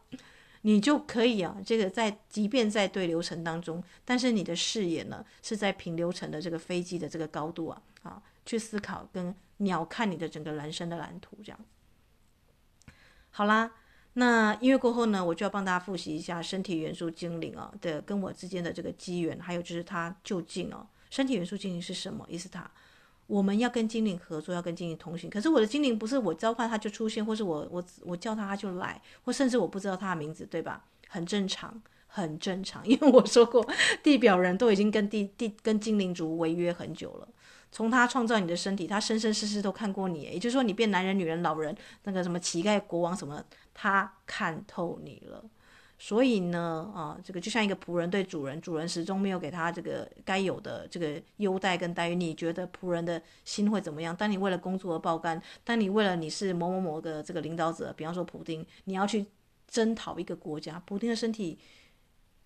[0.66, 11.60] 你就可以啊，这个在即便在对流层当中，但是你的视野呢是在平流层的这个飞机的这个高度啊啊，去思考跟鸟看你的整个人生的蓝图这样。
[13.30, 13.72] 好啦，
[14.14, 22.24] 那音乐过后呢，我就要帮大家复习一下身体元素精灵啊的跟我之间的这个机缘，还有就是它究竟啊，身体元素精灵是什么？
[22.30, 22.70] 伊斯塔。
[23.26, 25.30] 我们要跟精灵合作，要跟精灵同行。
[25.30, 30.84] 可是我的精灵不是我召唤它就出现，或是我我我叫它它就来，或甚至我不知道它的名字，对吧？
[31.08, 33.66] 很正常，很正常，因为我说过，
[34.02, 37.28] 地表人都已经跟地地跟精灵族违约很久了。
[37.72, 45.44] 从他创造你的身体，他生生世世都看过你，也就是说，你变男人、女人、老人，那个什么乞丐、国王什么，他看透你了。
[46.04, 52.14] 所以呢，啊，这个就像一个仆人对主人，主人始终没有给他这个该有的这个优待跟待遇。
[52.14, 54.14] 你觉得仆人的心会怎么样？
[54.14, 59.24] 当你为了工作而爆肝，当你为了你是某某某个这个领导者，比方说普丁，你要去
[59.66, 61.58] 征讨一个国家，普丁的身体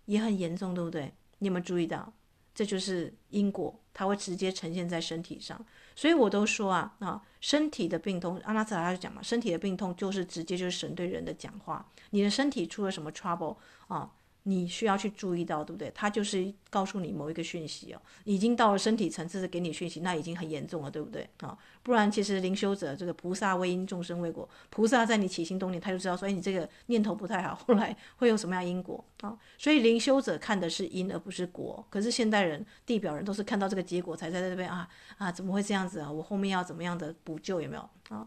[0.04, 1.12] 也很严重，对不对？
[1.40, 2.12] 你有没有注意到？
[2.58, 5.64] 这就是因果，它会直接呈现在身体上。
[5.94, 11.88] 所以我都说啊，啊，身体的病痛，阿拉斯塔他就讲嘛，身体的病痛就是直接就是神对人的讲话。
[12.10, 14.10] 你的身体出了什么 trouble 啊？
[14.48, 15.92] 你需要去注意到，对不对？
[15.94, 21.28] 他就是告诉你某一个讯息哦，已经到了身体层次的给你讯息，那已经很严重了，对不对？
[21.40, 29.36] 啊，不然其实灵修者这个菩萨为因，众生为果，菩萨在你起心动念，他就知道说，哎，你这个念头不太好，后来会有什么样因果啊？
[29.58, 36.10] 所以灵修者看的是因而不是果，可是现代人、地表人都是看到这个结果才在这边啊啊，怎么会这样子啊？
[36.10, 38.26] 我后面要怎么样的补救有没有啊？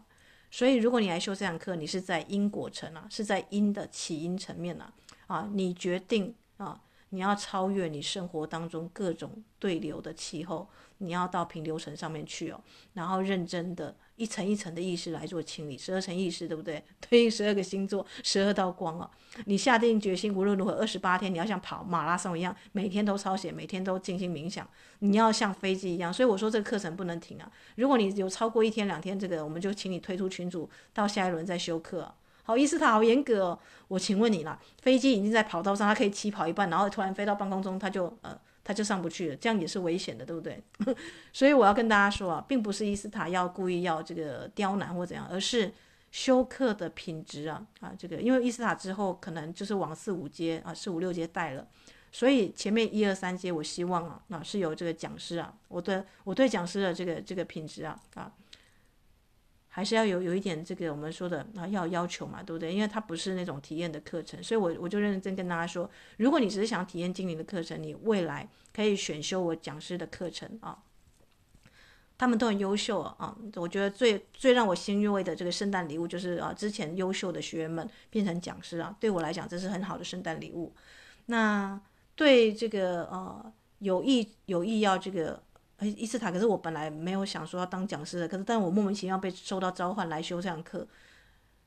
[0.52, 4.92] 所以如果你来修这堂课，你是在因果层啊，是在因的起因层面啊。
[5.32, 10.68] 啊，你决定啊，你要超越你生活当中各种对流的气候，
[10.98, 12.60] 你要到平流层上面去哦，
[12.92, 16.84] 然后认真的一层一层的意识来做清理，十二层意识对不对？
[17.08, 19.10] 对应十二个星座，十二道光哦。
[19.46, 24.68] 你下定决心，无论如何，二十八天你要像跑马拉松一样，每天都抄写，每天都进行冥想，
[24.98, 26.12] 你要像飞机一样。
[26.12, 27.50] 所以我说这个课程不能停啊！
[27.76, 32.14] 如果你有超过一天两天，这个我们就请你退出群组，到下一轮再休课。
[32.52, 33.58] 好，伊斯塔好严格哦。
[33.88, 40.62] 我请问你啦，飞机已经在跑道上，它可以起跑一半，然后突然飞到半空中，它就呃，它就上不去了，这样也是危险的，对不对？
[41.32, 45.72] 所以我要跟大家说啊，并不是伊斯塔要故意要这个刁难或怎样，而是
[46.10, 51.66] 修课的品质啊啊，这个因为伊斯塔之后可能就是往四五阶啊，四五六阶带了，
[52.10, 58.30] 所以前面一二三阶，我希望啊，啊是有这个讲师啊，我对我对讲师的这个这个品质啊啊。
[59.74, 62.74] 还是要有有一点这个我们说的啊，要要求嘛，对不对？
[62.74, 70.76] 因为它不是那种体验的课程，所以我我就认真跟大家说，如果你只是想体验精灵的课程，你未来可以选修我讲师的课程啊，
[72.18, 73.34] 他们都很优秀啊。
[73.56, 80.74] 我觉得最最让我欣慰的这个圣诞礼物就是啊，之前优秀的学员们变成讲师啊，对我来讲这是很好的圣诞礼物。
[81.26, 81.80] 那
[82.14, 85.42] 对这个呃有意有意要这个。
[85.86, 90.86] 伊斯塔，可是我本来没有想说要当讲师的，可是但我莫名其妙被受到召唤来修这堂课，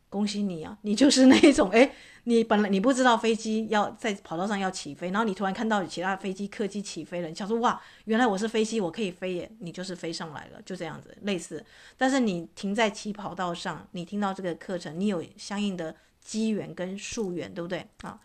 [0.09, 0.77] 恭喜你啊！
[0.83, 1.91] 你就是那种，诶，
[2.23, 9.51] 你本来你不知道飞机要在跑道上要起飞，然后你突然看到其他飞机客机起飞了，你想说哇，原来我是飞机，我可以飞耶！
[9.59, 11.65] 你就是飞上来了，就这样子类似。
[11.97, 18.17] 但是你停在起跑道上，你听到这个课程，你有相应的机缘跟数缘，对不对啊？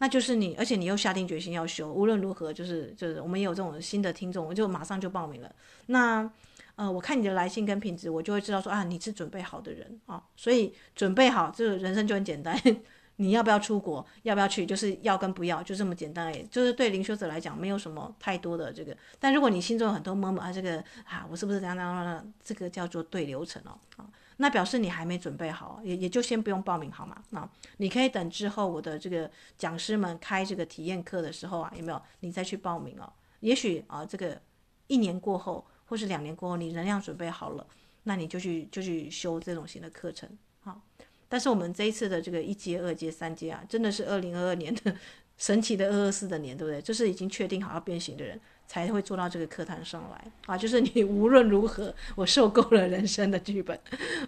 [0.00, 5.54] 那就是你，而且你又下定决心要修，无论如何，就是就是我们也有这种新的听众，我就马上就报名了。
[5.86, 6.28] 那
[6.76, 12.58] 呃，我看你的来信跟品质，我就会知道说啊，你是准备好的人啊，所以准备好，这个人生就很简单。
[13.16, 14.06] 你要不要出国？
[14.22, 14.64] 要不要去？
[14.64, 16.42] 就是要跟不要，就这么简单而已。
[16.44, 18.96] 就是对灵修者来讲，没有什么太多的这个。
[19.18, 22.32] 但如果你心中有很多闷闷啊，这个啊，我是不是这样这样这样？
[22.42, 24.08] 这个叫做对流程哦啊。
[24.42, 27.22] 那表示你还没准备好，也也就先不用报名好吗？
[27.28, 33.12] 那你可以等之后我的这个讲师们开这个体验课的时候啊，有没有你再去报名哦？
[33.40, 34.40] 也许啊，这个
[34.86, 37.66] 一年过后或是两年过后，你能量准备好了，
[38.04, 40.26] 那你就去就去修这种型的课程。
[40.60, 40.80] 好，
[41.28, 44.96] 但是我们这一次的这个一阶、二阶、三阶啊，真的是二零二二年的
[45.36, 46.80] 神奇的二二四的年，对不对？
[46.80, 48.40] 就是已经确定好要变形的人。
[48.70, 50.56] 才会坐到这个课堂上来啊！
[50.56, 53.76] 就是你无论如何，我受够了人生的剧本，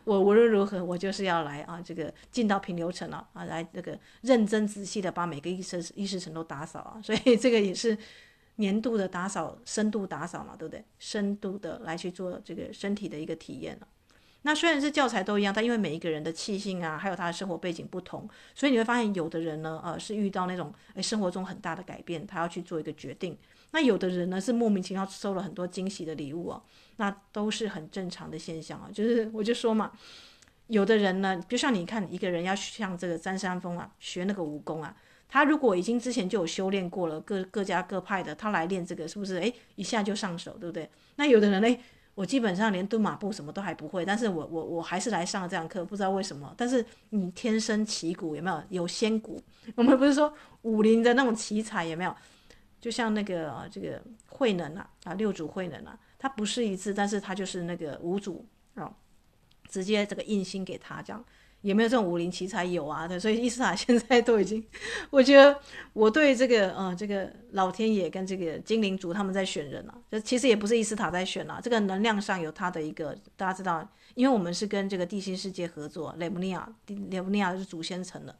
[0.02, 1.80] 我无论如何，我就是要来啊！
[1.80, 6.98] 这个进到平流层了啊，来这个认真仔细的把每个意识意识层都打扫啊！
[7.00, 7.96] 所以这个也是
[8.56, 10.84] 年度的打扫，深度打扫嘛，对不对？
[10.98, 13.86] 深度的来去做这个身体的一个体验了。
[14.42, 23.36] 那虽然是教材都一样，但因为每一个人的气性啊，还有他的生活背景不同，所以你会发现有的人呢，呃，是遇到那种诶生活中很大的改变，他要去做一个决定。
[23.70, 26.62] 那有的人呢是莫名其妙收了很多惊喜的礼物哦，
[26.96, 28.90] 那都是很正常的现象啊。
[28.92, 29.92] 就是我就说嘛，
[30.66, 34.94] 有的人呢，就像你看一个人要像这个张三丰啊，学那个武功啊，
[35.28, 39.36] 他如果已经之前就有修炼过了，各各家各派的，他来练这个是不是？
[39.36, 40.90] 诶，一下就上手，对不对？
[41.16, 41.78] 那有的人呢，
[42.14, 46.54] 我基本上连蹲马步什么都还不会，但是我我我还是来上这样课，不知道为什么。
[46.56, 48.62] 但是你天生旗鼓有没有？
[48.68, 49.42] 有仙骨？
[49.74, 52.14] 我们不是说武林的那种奇才有没有？
[52.80, 58.44] 就像那个，这个慧能啊，啊六祖慧能啊，他不是一次，但是他就是那个五祖
[58.74, 58.92] 啊，
[59.68, 61.24] 直接这个印心给他这样，
[61.62, 64.62] 也没有这种武林奇才有啊，对，所以伊斯塔现在都已经，
[65.10, 65.58] 我觉得
[65.92, 78.36] 我对这个呃这个老天爷跟这个精灵族他们在选人啊，这其实也不是伊斯塔在选啊，这个能量上有他的一个大家知道，因为我们是跟这个地心世界合作，雷姆尼亚，雷姆尼亚是主仙层的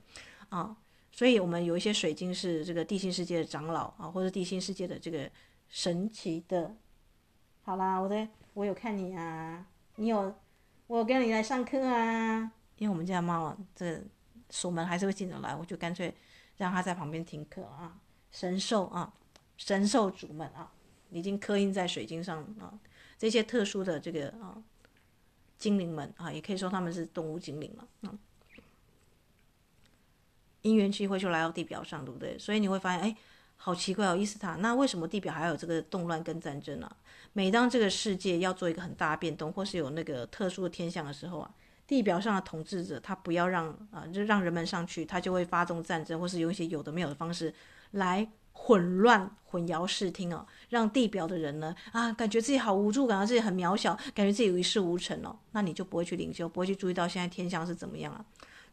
[0.49, 0.77] 啊，
[1.13, 5.31] 所以我们有一些水晶是这个地心世界的长老啊，或者地心世界的这个
[5.69, 6.75] 神奇的。
[7.63, 10.35] 好啦，我的我有看你啊，你有
[10.89, 12.51] 我跟你来上课啊。
[12.83, 14.03] 因为我们家猫这
[14.51, 16.13] 锁门还是会进得来，我就干脆
[16.57, 17.97] 让它在旁边听课啊。
[18.33, 19.15] 神兽啊，
[19.57, 20.69] 神兽主们啊，
[21.11, 22.77] 已经刻印在水晶上啊。
[23.17, 24.61] 这些特殊的这个啊
[25.59, 28.19] 精灵们啊，也可以说他们是动物精灵了啊。
[30.63, 32.37] 因缘机会就来到地表上，对不对？
[32.37, 33.17] 所以你会发现，哎，
[33.57, 36.97] 好奇怪哦，伊斯塔，那为什么地表还有这个动乱跟战争啊？
[37.33, 41.55] 每当这个世界要做一个很大的变动，或是有那个特殊的天象的时候啊。
[41.93, 47.53] 地表上的统治者，他不要让啊，就让人们上去，他就会发动战争，或是用一些有的没有的方式
[47.91, 58.25] 来混乱、混淆视听哦，让地表的人呢啊，感觉自己好无助，感觉自己很渺小，感觉自己一事无成哦，那你就不会去领袖，不会去注意到现在天象是怎么样啊。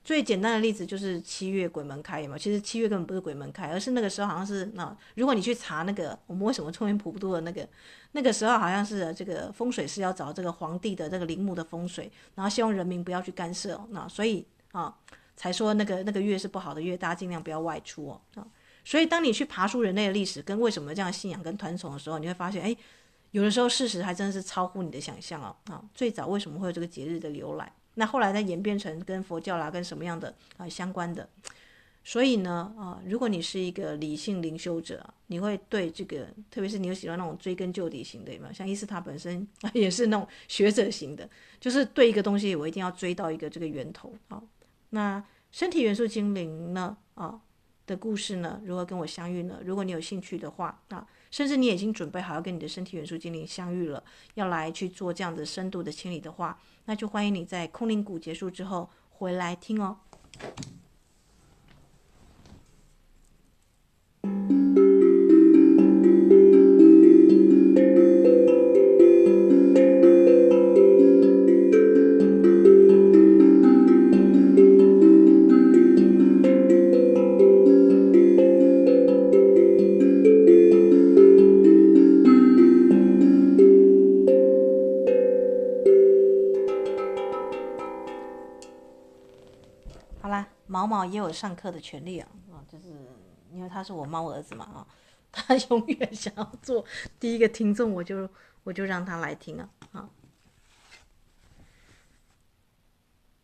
[0.09, 7.69] 最简单的例子就是七月鬼门开嘛，其实七月根本不是鬼门开，而是那个时候好像是那，如果你去查那个我们为什么冲云普渡的那个，
[8.13, 14.97] 那个时候好像是这个风水师要找这个皇帝的这个陵墓的风水，然后希望人民不要去干涉，那所以啊
[15.35, 18.47] 才说那个那个月是不好的月，大家尽量不要外出哦啊。
[18.83, 22.75] 所以当你去爬出人类的历史跟为什么这样信仰跟团宠的时候，你会发现哎，
[23.29, 25.83] 有的时候事实还真的是超乎你的想象哦啊。
[25.93, 27.71] 最早为什么会有这个节日的由来？
[27.99, 31.27] 那后来呢演变成跟佛教啦，跟什么样的啊相关的，
[32.01, 38.53] 所以呢啊，如果你是一个理性灵修者，你会对这个，特别是你有喜欢那种追根究底型的，有没有？
[38.53, 44.41] 像伊斯塔本身 也是那种学者型的，就是对一个东西我一定要追到一个这个源头啊。
[44.91, 47.41] 那身体元素精灵呢啊
[47.85, 49.59] 的故事呢，如何跟我相遇呢？
[49.65, 56.59] 如果你有兴趣的话啊，甚至你已经准备好要跟你的身体元素精灵相遇了，要来去做这样的深度的清理的话。
[56.85, 59.97] 那就欢迎你在空灵谷结束之后回来听哦。
[90.79, 92.87] 毛毛也有上课的权利啊啊，就是
[93.51, 94.87] 因为他是我猫儿子嘛啊，
[95.29, 96.85] 他 永远想要做
[97.19, 98.29] 第一个听众，我就
[98.63, 100.09] 我就让他来听啊啊。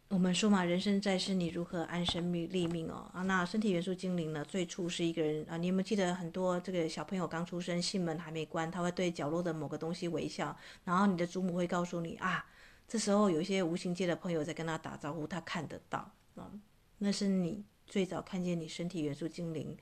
[0.07, 3.21] 我们说嘛，人生在世，你如何安身立命哦啊？
[3.23, 4.45] 那身体元素精灵呢？
[4.45, 12.45] 最初是一个人啊，你有没有记得很多这个小朋友刚出生，心门还没关，他会对角落的某个东西微笑，然后你的祖母会告诉你啊，
[12.87, 16.49] 这时候有一些无形界的朋友在跟他打招呼，他看得到啊。
[16.97, 19.77] 那是你最早看见你身体元素精灵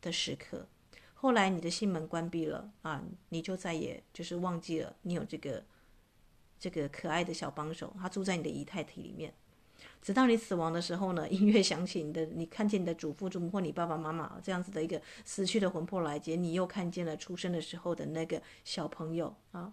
[0.00, 0.68] 的时刻，
[1.14, 5.64] 后来你的心门关闭了啊，你就再也就是忘记了你有这个
[6.58, 9.34] 这个可爱的小帮手，他住在你的仪态体里面，
[10.00, 19.72] 直到你死亡的时候呢，音乐响起，你的你看见你的祖父祖母或你爸爸妈妈这样子的一个死去的魂魄来接，你又看见了出生的时候的那个小朋友啊，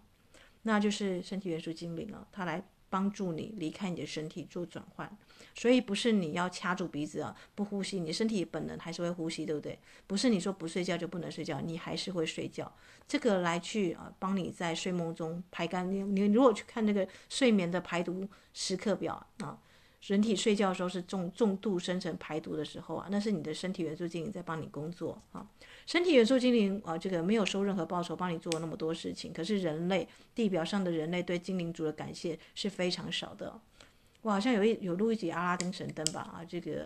[0.64, 2.68] 那就是身体元素精灵啊，他来。
[2.90, 5.18] 帮助你离开你的身体做转换，
[5.54, 9.78] 所以不是你要掐住鼻子啊，不呼吸，你身体本能还是会呼吸，对不对？
[10.08, 12.72] 不是你说不睡觉就不能睡觉，你还是会睡觉。
[13.08, 15.90] 这个来去啊，帮你在睡梦中排干。
[15.92, 19.60] 你你如果去看那个睡眠的排毒时刻表啊。
[20.08, 25.48] 人体睡觉的时候是重重度生成排毒的时候啊，那是你的身体元素精灵在帮你工作啊。
[25.88, 29.34] 身体元素精灵啊，这个没有收任何报酬，帮你做了那么多事情。
[29.34, 33.60] 可是人类地表上的人类对精灵族的感谢是非常少的。
[34.22, 36.86] 我好像有一有录一集阿拉丁神灯吧啊，这个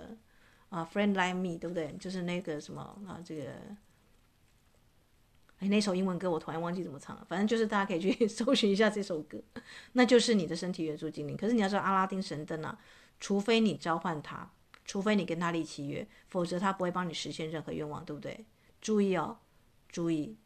[0.70, 1.94] 啊，Friend Like Me，对不对？
[2.00, 3.52] 就是那个什么啊，这个
[5.60, 9.38] 哎，那首英文歌我突然忘记怎么唱了，反正就是大家可以去 搜寻一下这首歌，
[9.92, 11.36] 那就是你的身体元素精灵。
[11.36, 12.80] 可是你要知道阿拉丁神灯啊。
[13.20, 14.52] 除非你召唤他，
[14.86, 18.46] 除非你跟他立契约，否则他不会帮你实现任何愿望，对不对？
[18.82, 19.38] 注意哦，
[19.90, 20.38] 注意，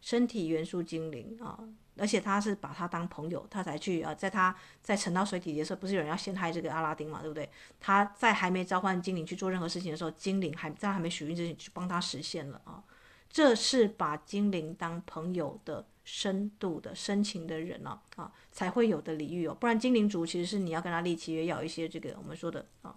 [0.00, 1.58] 身体元素精灵啊，
[1.98, 7.48] 而且他是把他当朋友，他才去啊，在他在沉到水底的时候，不是有人要陷害这个阿拉丁嘛，对不对？
[7.78, 12.82] 他在还没召唤精灵去做任何事情的时候，精灵还在还没许愿之前去帮他实现了啊，
[13.28, 22.96] 这是把精灵当朋友的深度的深情的人哦，啊，才会有的礼遇哦，不然精灵族其实是你要跟他立契约，要一些这个我们说的啊，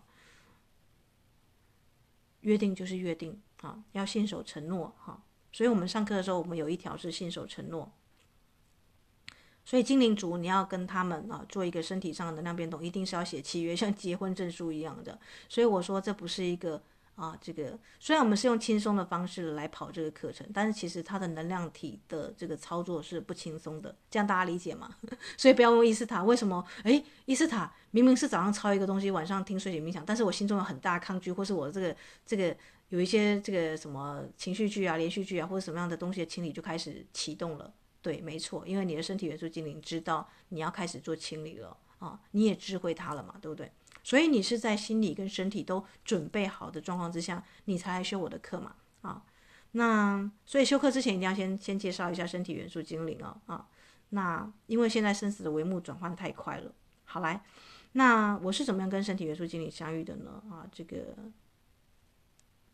[2.42, 5.24] 约定就是约定啊，要信守承诺哈。
[5.52, 7.92] 所以我们上课的时候，我们有一条是信守承诺。
[9.64, 15.20] 所以精灵族你要跟他们啊做一个身体上的能量变动，一定是要写契约，像结婚证书一样的。
[15.48, 16.84] 所以我说这不是一个。
[17.16, 24.94] 啊，这个虽然我们是用轻松的方式来跑这个课程，但是其实它的能量体的这个操作是不轻松的，这样大家理解吗？
[25.38, 26.64] 所以不要问伊斯塔为什么？
[26.84, 31.96] 诶，伊斯塔明明是早上抄一个东西，晚上听睡前冥想，但是我心中有很大抗拒，或是我这个
[32.26, 32.56] 这个
[32.90, 37.74] 有一些这个什么情绪剧啊、连续剧啊，或者什么样的东西的清理就开始启动了。
[38.02, 43.72] 对，没错，因为你的身体元素精灵知道你要开始做清理了啊，你也智慧它了嘛，对不对？
[44.06, 48.76] 所以你是在心理跟身体都准备好的状况之下，你才来修我的课嘛？
[49.02, 49.26] 啊，
[49.72, 53.68] 那所以修课之前一定要先先介绍一下身体元素精灵哦，啊，
[54.10, 56.72] 那因为现在生死的帷幕转换太快了。
[57.06, 57.44] 好来，
[57.94, 60.44] 那我是怎么样跟身体元素精灵相遇的呢？
[60.52, 61.16] 啊，这个。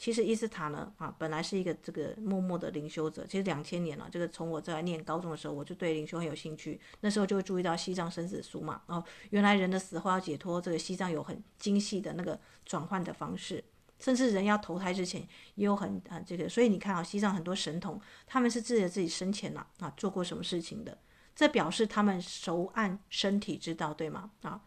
[0.01, 3.23] 其实伊斯塔呢，啊，本来是一个这个默默的灵修者。
[3.27, 6.81] 其实两千年了，这个从我在念高中的时候，我就对灵修很有兴趣。
[7.01, 13.63] 那时候就会注意到西藏生死书嘛，然后原来人的死后要解脱，这个西藏有很精细的那个转换的方式，
[13.99, 15.21] 甚至人要投胎之前
[15.53, 16.49] 也有很啊这个。
[16.49, 20.97] 所以你看啊，西藏很多神童，他们是自己自己生前呐啊做过什么事情的，
[21.35, 24.31] 这表示他们熟谙身体之道，对吗？
[24.41, 24.61] 啊。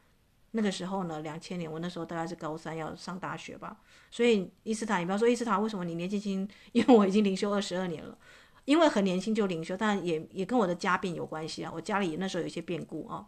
[0.57, 3.76] 那个时候呢，两千年，我那时候大概是高三要上大学吧，
[4.09, 6.48] 所以伊斯塔，你不要说伊斯塔，为什么你年纪轻？
[6.70, 8.16] 因为我已经灵修二十二年了，
[8.64, 11.72] 因为很年轻就灵修，但也也跟我的家病有关系啊。
[11.74, 13.26] 我家里那时候有一些变故啊，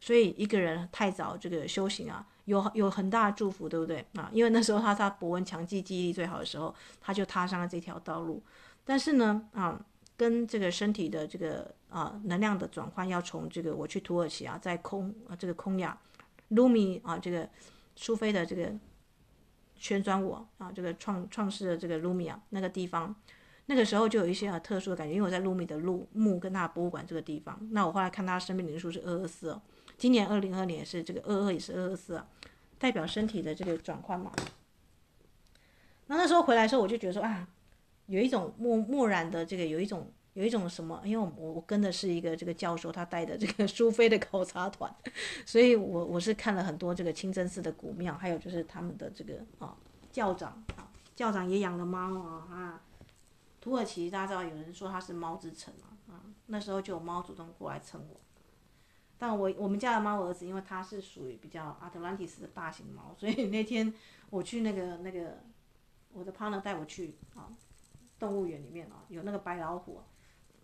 [0.00, 4.28] 所以一个人太早这个修行啊，有有很大的祝福，对不对啊？
[4.30, 8.42] 因为那时候他他博闻强记，记忆力最好的时候，他就踏上了这条道路。
[8.84, 9.80] 但是呢，啊，
[10.14, 15.98] 跟这个身体的这个啊能量的转换，要从这个我去土耳其啊，在空啊这个空亚。
[16.48, 17.48] 卢米啊，这个
[17.94, 18.72] 苏菲的这个
[19.74, 23.14] 旋转我啊，这个创创世的这个卢米啊，那个地方，
[23.66, 27.58] 那个时候就有一些很特殊的感觉，因为我在卢米的路墓跟他的博物馆这个地方。
[27.72, 29.60] 那我后来看他生命灵数是二二四哦，
[29.98, 32.28] 今年二零二年是这个二二也是二二四啊，
[32.78, 34.32] 代表身体的这个转换嘛。
[36.06, 37.48] 那那时候回来的时候，我就觉得说啊，
[38.06, 40.12] 有一种漠漠然的这个有一种。
[40.36, 41.00] 有一种什么？
[41.02, 44.94] 因为我我跟的是一个这个教授，他带的这个苏菲的考察团，
[45.46, 49.74] 所以我我是看了很多这个清真寺的古庙，还有就是他们的这个啊
[50.12, 52.82] 教长啊，教长也养了猫啊啊。
[53.62, 58.20] 土耳其大家知道，有人说它是猫之城啊啊，那时候就有猫主动过来蹭我，
[59.16, 63.90] 但我我们家的猫儿子，因为它是属于比较阿特兰蒂斯的大型猫，所以那天
[64.28, 65.42] 我去那个那个
[66.12, 67.48] 我的 partner 带我去啊
[68.18, 70.02] 动物园里面啊，有那个白老虎。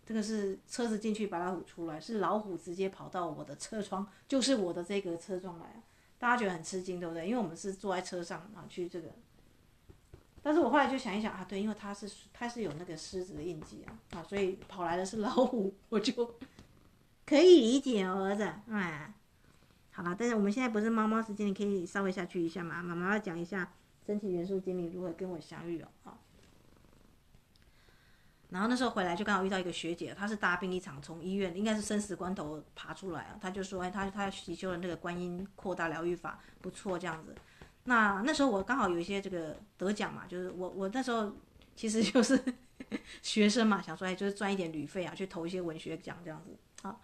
[0.05, 5.81] 这个是车子进去，白老虎出来，是老虎直接跑到我的车窗，就是我的这个车窗来，
[6.17, 7.25] 大家觉得很吃惊，对不对？
[7.25, 9.09] 因为我们是坐在车上啊去这个，
[10.41, 16.35] 但是我后来就想一想啊，对，因为它是它是有那个狮子的印记啊，啊，所以跑来的是老虎，我就
[17.25, 19.13] 可以理解哦，儿子，哎，
[19.91, 23.71] 好了，但是我们现在不是猫猫时间，你可以稍微下去一下嘛，妈妈要讲一下
[24.05, 26.19] 身体元素精灵如何跟我相遇哦，啊。
[28.53, 33.37] 然后那时候回来就刚好遇到一个学姐，她是大病一场，从医院应该是生死关头爬出来啊。
[33.41, 37.33] 她就说：“哎，她她习修了那个观音扩大疗愈法，不错这样子。”
[37.85, 41.33] 那那时候我刚好有一些这个得奖嘛，就是我我那时候
[41.75, 42.39] 其实就是
[43.23, 46.55] 学生嘛，想说哎，就是赚一点旅费啊，去投一些文学奖这样子
[46.87, 46.95] 啊。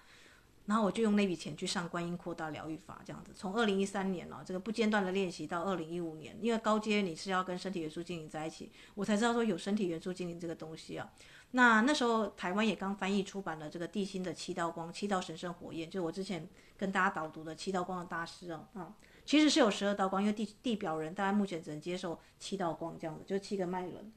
[0.68, 11.10] 然后我就用那笔钱去上观音扩大疗愈法这样子，从二零一三年了这个不间断的练习到二零一五年，因为高阶你是要跟身体元素精灵在一起，我才知道说有身体元素精灵这个东西啊。
[11.52, 16.48] 那那时候台湾也刚翻译出版了这个地心的七道光、七道神圣火焰，就是我之前
[16.78, 18.94] 跟大家导读的七道光的大师哦，啊，
[19.26, 24.14] 其实是有十二道光，因为地地表人大概目前只能接受七道光这样子，就七个脉轮。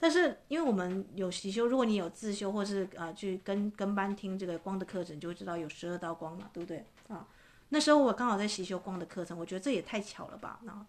[0.00, 7.24] 但是因为我们有习修，如果你有自修或是啊去跟跟班听这个光的课程，就会知道有十二道光嘛，对不对啊？
[7.68, 10.84] 那时候我刚好在习修光的课程，我觉得这也太巧了吧，啊，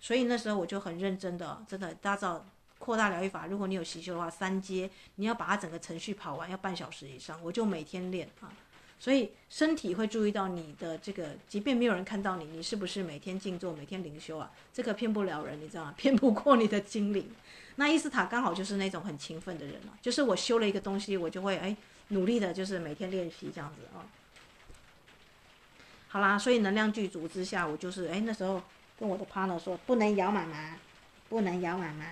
[0.00, 2.44] 所以那时候我就很认真的，真的大家知道。
[2.80, 7.38] 扩大疗愈法，如果你有习修的话，三阶你要把它整个程序跑完，要半小时以上。
[7.44, 8.50] 我就每天练啊，
[8.98, 14.50] 所以身体会注意到你的这个，即便没有人看到你，你是不是每天静坐、每天灵修啊？
[14.72, 15.94] 这个骗不了人，你知道吗？
[15.98, 17.30] 骗不过你的精灵。
[17.76, 21.76] 那伊斯塔刚好就是那种很勤奋的人嘛，就是我修了一个东西，我就会哎
[22.08, 24.00] 努力的，就是每天练习这样子啊。
[26.08, 28.62] 好啦，所以能量具足之下，我就是哎那时候
[28.98, 30.76] 跟我的 partner 说，不能咬妈妈，
[31.28, 32.06] 不能咬妈妈。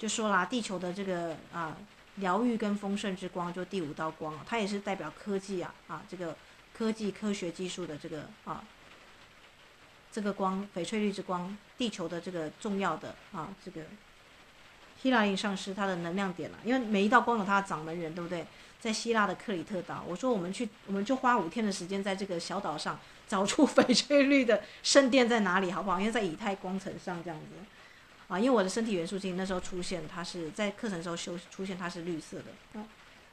[0.00, 1.76] 就说啦，地球的这个啊
[2.16, 6.34] 疗愈跟丰盛之光，就第五道光，它也是代表科技啊啊，这个
[6.72, 8.64] 科技科学技术的这个啊，
[10.10, 13.82] 这个光翡翠绿之光，地球的这个重要的啊这个
[15.02, 18.46] 希腊灵上师他的能量点了，因为每一道光有他的掌门人，对不对？
[18.80, 22.98] 在希腊的克里特岛，我说我们去，我们就花五天的时间在这个小岛上
[23.28, 26.00] 找出 翡翠绿的圣殿在哪里，好不好？
[26.00, 27.46] 因为在以太光层上这样子。
[28.30, 32.80] 啊，因为我的身体元素经那时候出现，它是在课程的时候修出现，它是绿色的，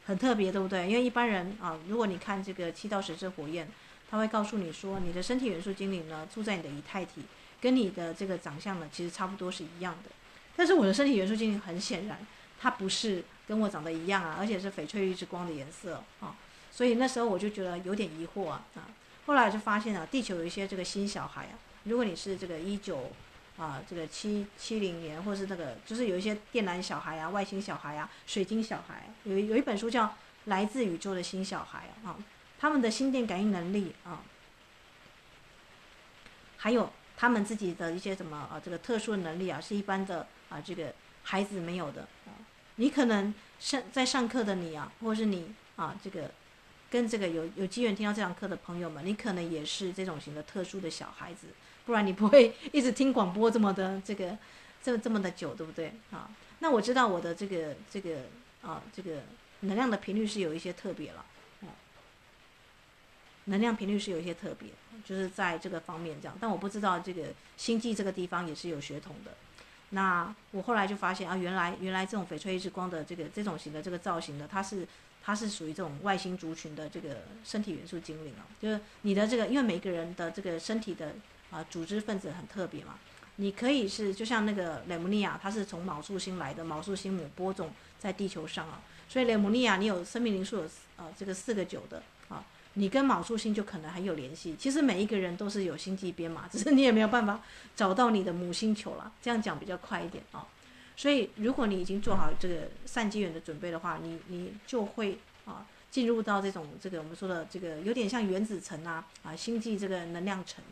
[0.07, 0.87] 很特别，对不对？
[0.89, 3.67] 因为一般人啊，如果你看这个七道神圣火焰，
[4.09, 7.21] 他会告诉你说，你的身体元素精灵呢住在你的以太体，
[7.61, 10.09] 跟你的这个长相呢其实差不多是一样的。
[10.55, 12.17] 但是我的身体元素精灵很显然，
[12.59, 16.35] 它不是跟我长得一样啊，而且是翡翠绿之光的颜色啊，
[16.71, 18.89] 所以那时候我就觉得有点疑惑啊啊。
[19.27, 23.11] 后来就发现啊，地球有一些这个新小孩啊，如果你是这个一九。
[23.57, 30.05] 啊，这个七七零年，或是那个，就是有一些电缆小孩啊、外星小孩啊、水晶小孩，有有一本书叫
[30.45, 32.15] 《来自宇宙的新小孩》啊，
[32.59, 34.21] 他们的心电感应能力啊，
[36.57, 40.93] 还有他们自己的一些什么啊，这个特殊的能力啊，是一般的啊，这个
[41.23, 42.37] 孩子没有的啊。
[42.75, 46.29] 你可能上在上课的你啊，或是你啊，这个
[46.91, 51.47] 跟这个有有机缘听到这堂课的朋友们，你可能也是这种型的特殊的小孩子。
[51.87, 54.37] 不然你不会一直听广播这么的这个，
[54.83, 56.29] 这这么的久，对不对啊？
[56.59, 58.23] 那我知道我的这个这个
[58.61, 59.21] 啊这个
[59.61, 61.25] 能量的频率是有一些特别了，
[61.61, 61.71] 啊，
[63.45, 64.67] 能量频率是有一些特别，
[65.05, 66.37] 就是在这个方面这样。
[66.41, 69.31] 但我不知道这个星际这个地方也是有血统的。
[69.91, 74.85] 那我后来就发现啊，原来原来这种翡翠之光的这个这种型的这个造型的，它是
[75.23, 81.15] 它是属于这种外星族群的这个身体元素精灵啊，就是你的这个，因为每个人的这个身体的。
[81.49, 82.95] 啊，组织分子很特别嘛，
[83.37, 90.63] 你可以是就像那个雷姆尼亚，它是从昴宿星来的，昴宿星母播种在地球上啊，所以雷姆尼亚你有生命灵数有
[90.97, 92.43] 啊这个四个九的啊，
[92.73, 94.55] 你跟昴宿星就可能很有联系。
[94.59, 97.39] 其实每一个人都是有星际编码，只是你也没有办法
[97.75, 100.45] 找到你的母星球了，这样讲比较快一点啊。
[100.95, 110.63] 所以如果你已经做好这个善机缘的准备的话，你你就会啊进入到这种这个我们说的这个有点像原子层啊啊星际这个能量层。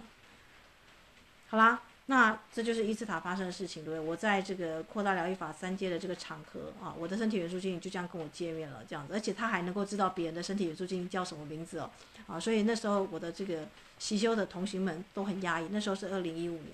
[1.55, 4.09] 好啦，那这就是伊斯塔发生的事情，对不对？
[4.09, 11.89] 我在这个扩大疗愈法三阶的这个场合啊，我的身体元素精灵就这样跟我见面了，这样子，而且他还能够知道别人的身体元素精灵叫什么名字哦，
[12.27, 13.65] 啊，所以那时候我的这个
[13.97, 15.69] 习修的同行们都很压抑。
[15.71, 16.71] 那时候是二零一五年，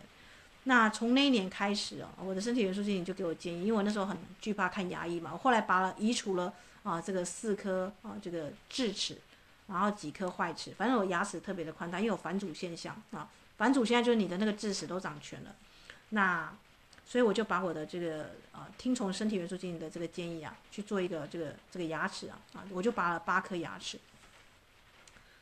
[0.63, 6.51] 那从那一年开始哦，我的身体元素精灵就给我建议，因为我那时候很惧怕看牙医嘛，我后来拔了移除了
[6.81, 9.15] 啊这个四颗啊这个智齿，
[9.67, 13.29] 然后几颗坏齿，反正我牙齿特别的宽大，因为有返祖现象啊。
[13.61, 15.55] 反主现在就是你的那个智齿都长全了，
[16.09, 16.51] 那
[17.05, 23.99] 所以我就把我的这个啊听从身体元素精灵的这个建议啊去做一个这个这个牙齿啊啊我就拔了八颗牙齿，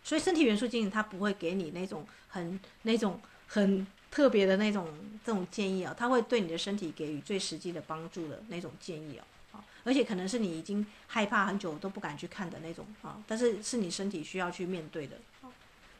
[0.03, 4.93] 所以身体元素经营它不会给你那种很那种很特别的那种
[5.26, 15.15] 这种建议啊，它会对你的身体给予最实际的帮助的那种建议啊啊，而且可能是你已经害怕很久都不敢去看的那种啊，但是是你身体需要去面对的。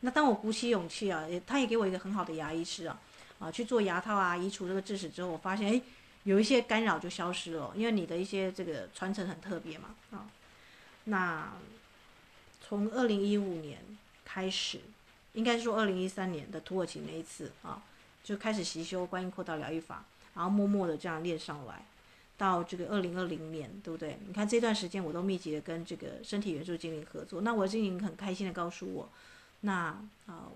[0.02, 3.00] 那当我鼓起勇气啊，也他也给我一个很好的牙医师啊，
[3.40, 5.82] 啊去做牙套啊，移除这个智齿之后，我发现哎，
[6.24, 10.26] 有一些干扰就消失了，因为你的一些这个传承很特别嘛啊。
[11.06, 11.52] 那
[12.62, 13.80] 从二零一五年
[14.24, 14.80] 开始，
[15.34, 17.82] 应该是说二零一三年的土耳其那一次啊，
[18.24, 21.84] 就开始习修观音扩大疗愈法，然后默默的这样练上来，
[22.38, 24.18] 到这个二零二零年，对不对？
[24.28, 29.10] 你看这段时间我都密集的跟这个身体元素精灵合作，那我精灵很开心的告诉我。
[29.62, 29.88] 那
[30.26, 30.50] 啊、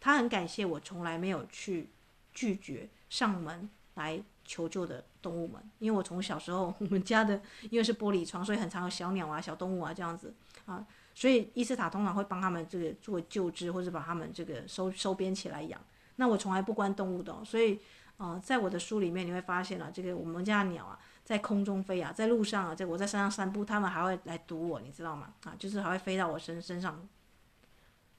[0.00, 1.88] 他很感谢我从来没有去
[2.32, 7.40] 拒绝上门来求救的动物们，因为我从小时候我们家的
[7.70, 10.34] 因为是玻璃窗，所以很常有小鸟啊、小动物啊这样子
[10.66, 15.80] 啊，所以伊斯塔通常会帮他们这个做救治，或者把他们这个收收编起来养。
[16.16, 17.80] 那我从来不关动物的，所以
[18.16, 25.32] 啊、在我的书里面你会发现、啊，这个我们家的鸟啊，在空中飞啊，在路上啊，在我在山上散步，他们还会来堵我，你知道吗？
[25.44, 27.08] 啊，就是还会飞到我身身上。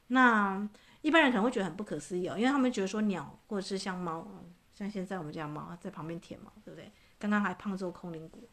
[0.08, 0.68] 那
[1.02, 4.28] 一般人可能会觉得很不可思议哦，因为他们觉得说鸟或者是像猫，
[4.74, 6.92] 像现在我们家猫在旁边舔毛，对不对？
[7.18, 8.50] 刚刚还胖揍空灵骨，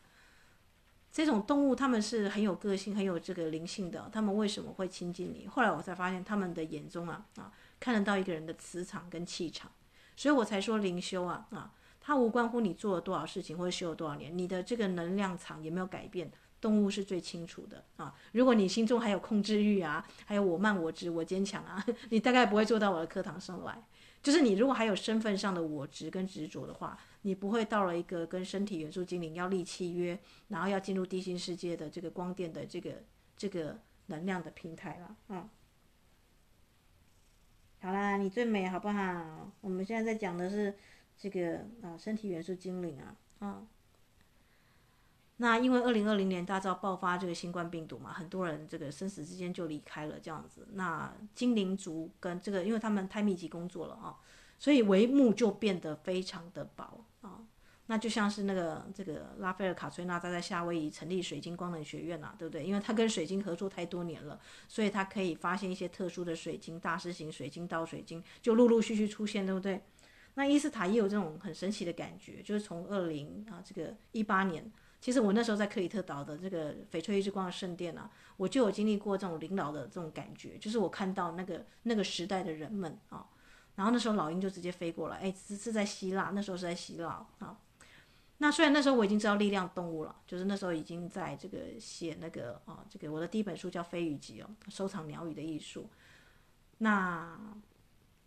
[1.10, 5.46] 这种动物他们是很有个性、很有这个灵性的，他们为什么会亲近你？
[5.46, 9.70] 后来我才发现，他们的眼中啊啊看得到一个人的磁场跟气场，
[10.16, 16.30] 所以我才说灵修啊啊，它无关乎你做了多少事情或者修了多少年，你的这个能量场有没有改变，
[16.62, 18.14] 动物是最清楚的啊。
[18.32, 23.82] 如果你心中还有控制欲啊，还有我慢我执我坚强啊， 你大概不会坐到我的课堂上来。
[24.22, 33.02] 就是你如果还有身份上的我执跟执着的话，你不会到了一个跟身体元素精灵要立契约，然后要进入地心世界的这个光电的这个
[33.36, 35.50] 这个能量的平台了，嗯。
[37.80, 39.50] 好啦，你最美好不好？
[39.60, 40.72] 我们现在在讲的是
[41.18, 43.66] 这个啊，身体元素精灵啊，啊。
[45.38, 50.68] 那因为二零二零年大造爆发这个新冠病毒嘛，很多人这个生死之间就离开了这样子。
[50.74, 54.14] 那精灵族跟这个，因为他们太密集工作了啊，
[54.58, 57.40] 所以帷幕就变得非常的薄啊。
[57.86, 62.64] 那就像是那个这个拉斐尔卡崔纳他在夏威夷成立水晶光能学院呐、啊，对不对？
[62.64, 69.82] 因为他跟水晶合作太多年了，所以他可以发现一些特殊的水晶，大师型水晶、到水晶就陆陆续续出现，对不对？
[70.34, 74.70] 那伊斯塔也有这种很神奇的感觉，就是从二零啊这个一八年。
[75.02, 83.26] 其实我那时候在克里特岛的这个翡翠一之光的圣殿啊，我就有经历过这种临老的这种感觉，就是我看到那个那个时代的人们啊，
[83.74, 87.58] 然后那时候老鹰就直接飞过来，哎，是是在希腊，那时候是在希腊啊。
[88.38, 95.90] 那虽然那时候我已经知道力量动物了，就是那时候已经在这个写那个啊，这个我的第一本书叫《飞羽集》哦，收藏鸟语的艺术。
[96.78, 97.36] 那。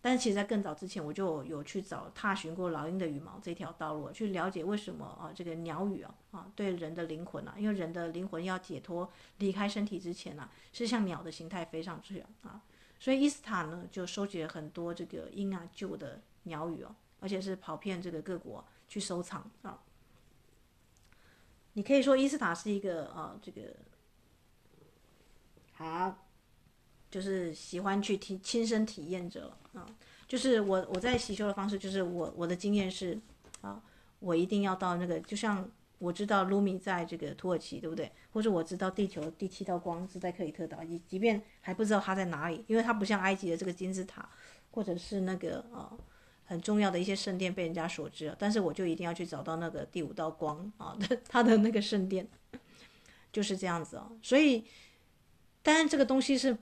[0.06, 12.62] 但是其实，在更早之前，我就有去找踏寻过老鹰的羽毛这条道路，去了解为什么啊，这个鸟语啊啊，对人的灵魂啊，因为人的灵魂要解脱离开身体之前啊，是像鸟的形态飞上去啊。
[13.00, 19.82] 所以伊斯塔呢，就收集了很多这个鹰啊旧的鸟语哦，而且是跑遍这个各国去收藏啊。
[21.72, 23.74] 你可以说伊斯塔是一个啊，这个
[25.72, 26.25] 好。
[27.10, 29.86] 就是喜欢去体亲身体验者啊，
[30.26, 33.18] 就是我我在习修的方式，就是我我的经验是
[33.60, 33.80] 啊，
[34.18, 38.10] 我一定要到那个，就像我知道卢米在这个土耳其，对不对？
[38.32, 44.28] 或者我知道地球第七道光是在克里特岛，即即便还不知道它在哪里，因为它不像埃及的这个金字塔，
[44.72, 45.96] 或者是那个啊
[46.44, 50.98] 很重要的一些圣殿被人家所知，但是我就一定要去找到那个第五道光啊，
[51.28, 52.28] 它的那个圣殿
[53.32, 54.64] 就是这样子啊，所以
[55.62, 56.56] 当然这个东西是。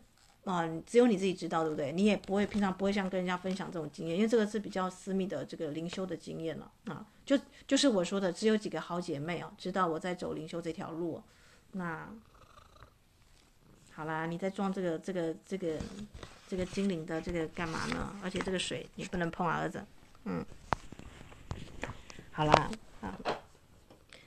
[0.45, 1.91] 啊，只有你自己知道，对不对？
[1.93, 7.07] 你也不会平常不会像跟人家分享这种经验，因为这个是比较私密的这个灵修的经验了啊。
[7.25, 11.23] 就就是我说的，只有几个好姐妹啊，知道我在走灵修这条路。
[11.73, 12.07] 那
[13.93, 15.79] 好啦，你在装这个这个这个
[16.47, 18.15] 这个精灵的这个干嘛呢？
[18.23, 19.83] 而且这个水你不能碰啊，儿子。
[20.25, 20.45] 嗯，
[22.33, 22.71] 好啦，
[23.01, 23.19] 啊，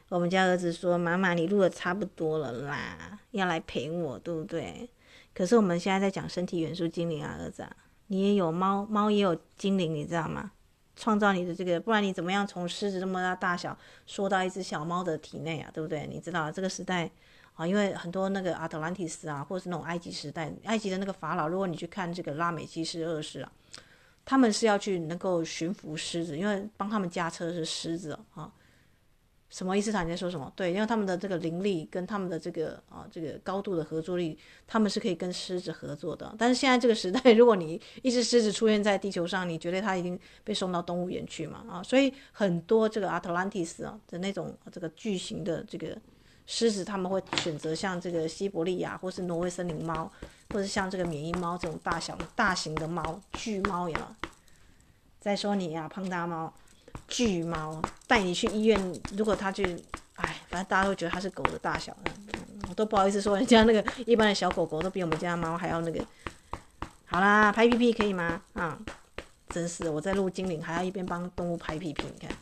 [0.10, 4.90] 我们家儿子说：“妈妈，你录的差不多了啦，要来陪我，对不对？”
[5.38, 7.72] 可是我们现在在讲身体元素精灵啊，儿子啊，
[8.08, 10.52] 你也有猫，猫也有精灵，你知道吗？
[10.96, 13.78] 创造你的这个，不然你怎么样从狮子这么大大小
[14.08, 15.70] 缩到一只小猫的体内啊？
[15.72, 16.08] 对不对？
[16.08, 17.08] 你知道这个时代
[17.54, 23.52] 啊，因为很多那个阿特兰蒂斯啊，或者是那种埃及时代，埃及的那个法老，如果你去看这个拉美西斯二世啊，
[24.26, 28.52] 他们是要去能够驯服狮子，因为帮他们驾车是狮子啊。
[29.50, 29.92] 什么意思？
[30.04, 30.52] 你在说什么？
[30.58, 34.38] 对，因为他们的这个灵力跟他们的这个啊这个高度的合作力，
[34.68, 36.36] 他们是可以跟狮子合作的。
[36.38, 41.64] 但是现在这个时代，如果你一只狮子出现在地球上，你觉得它已经被送到动物园去嘛？
[41.70, 45.98] 啊，所以很多这个阿特兰蒂斯啊的那种这个巨型的这个
[46.46, 50.12] 狮子，他们会选择像这个西伯利亚或是挪威森林猫，
[50.50, 54.18] 或者像这个缅因猫这种大小大型的猫，巨猫呀。
[55.22, 56.54] 再说你呀，胖大猫。
[57.08, 59.64] 巨猫带你去医院，如果它就，
[60.16, 61.96] 哎，反正大家都觉得它是狗的大小，
[62.70, 66.06] 我都不好意思说人家那个一般的小狗狗都比我们家猫还要那个。
[67.06, 68.42] 好啦，拍屁屁可以吗？
[68.54, 68.78] 啊，
[69.48, 72.38] 真是我在录精灵，还要一边帮动物拍屁屁，你看，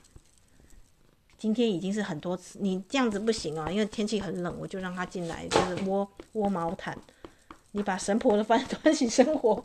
[1.37, 6.97] 今天已经是很多次，你这样子不行啊，因为天气很冷，我就让它进来，就是窝窝毛毯，
[7.73, 9.63] 你把神婆的饭端起生活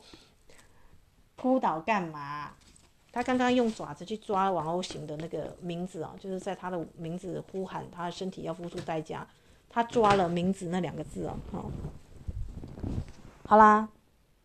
[1.37, 2.53] 扑倒干嘛？
[3.13, 9.27] 他刚刚用爪子去抓王鸥型的那个名字啊，就是在他的名字呼喊他的身体要付出代价，
[9.69, 11.71] 他抓了名字那两个字啊，好，
[13.47, 13.89] 好啦，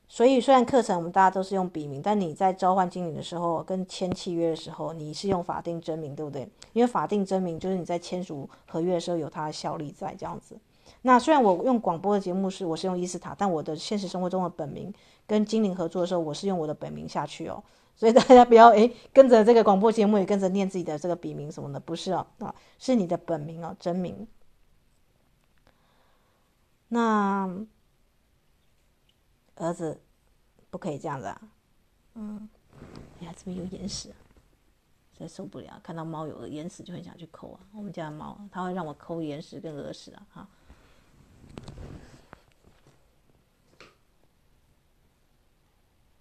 [0.07, 6.49] 所以虽然课程我们大家都是用笔名，但你在召唤精灵的时候跟签契约的时候，你是用法定真名，对不对？
[6.73, 10.57] 因为法定真名就是你在签署合约的时候有它的效力在这样子。
[11.03, 14.91] 那虽然我用广播的节目是我是用伊斯塔，但我的现实生活中的本名
[15.27, 17.63] 跟精灵合作的时候，我是用我的本名下去哦。
[17.95, 24.27] 所以大家不要诶跟着这个广播节目也跟着念自己的这个笔名什么的，不是哦啊，是你的本名哦，真名。
[26.89, 27.49] 那
[29.55, 30.01] 儿子
[30.69, 31.41] 不可以这样子啊，
[32.15, 32.49] 嗯，
[33.21, 34.09] 哎呀，这边有眼屎，
[35.13, 37.59] 实在受不了，看到猫有眼屎就很想去抠啊。
[37.73, 40.47] 我们家的猫，它会让我抠眼屎跟耳屎，啊。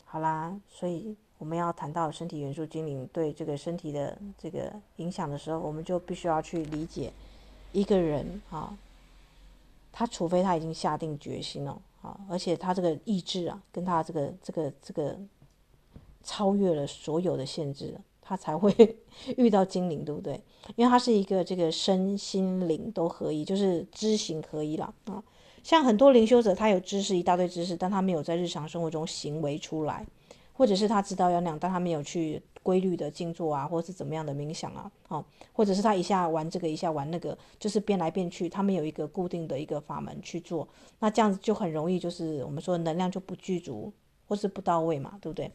[0.05, 7.13] 好啦，所以我们要谈到身体元素精灵对这个身体的这个影响的时候，我们就必须要去理解
[7.73, 8.77] 一个人啊，
[9.93, 15.19] 他除非他已经下定决心了啊，而且他这个意志啊，跟他这个这个这个
[16.23, 18.97] 超越了所有的限制，他才会
[19.37, 20.41] 遇到精灵，对不对？
[20.77, 25.23] 因为他是一个这个身心灵都合一，就是知行合一了啊。
[25.63, 30.07] 像很多灵修者，他有知识一大堆知识，但他没有在日常生活中行为出来，
[30.55, 40.67] 或者是他知道要那样，但他没有去规律的静坐啊，或者是怎么样的冥想啊，哦，或者是他一下玩这个，一下玩那个，就是变来变去，他没有一个固定的一个法门去做，
[41.01, 43.93] 那这样子就很容易就是我们说能量就不具足，
[44.27, 45.51] 或是不到位嘛，对不对？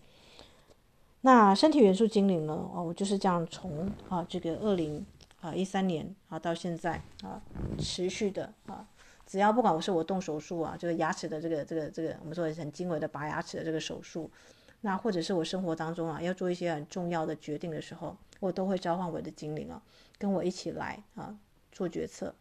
[1.22, 2.54] 那身体元素精灵呢？
[2.74, 5.06] 哦，我就是这样从啊这个二零
[5.41, 7.41] 啊一三年啊到现在啊
[7.78, 8.88] 持续的啊。
[9.26, 14.28] 只要不管我是我动手术啊，这个牙齿的这个这个这个，我们说很精微的拔牙齿的这个手术，
[14.82, 19.82] 那或者是我生活当中啊要做一些很重要的决定的时候，我都会召唤我的精灵啊，
[20.17, 21.38] 跟我一起来啊
[21.71, 22.34] 做决策。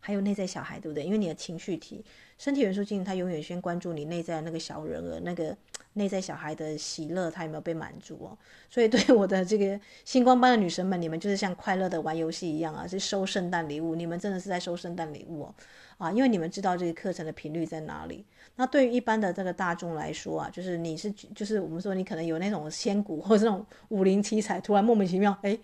[0.00, 1.02] 还有内在小孩，对不对？
[1.02, 2.04] 因为你的情绪体，
[2.38, 5.56] 身体元素精灵，它永远先关注你内在那个小人儿，那个
[5.94, 8.38] 内在小孩的喜乐，它有没有被满足哦？
[8.70, 13.96] 所以对我的这个星光班的女神们，你们就是像快乐的玩游戏一样啊，是收圣诞礼物。
[13.96, 15.54] 你们真的是在收圣诞礼物哦，
[15.98, 18.24] 啊，因为你们知道这个课程的频率在哪里。
[18.56, 25.50] 那对于一般的这个大众来说啊，就是你是就是我们说你可能有那种仙骨或者这种武林奇才，突然莫名其妙哎。
[25.50, 25.60] 诶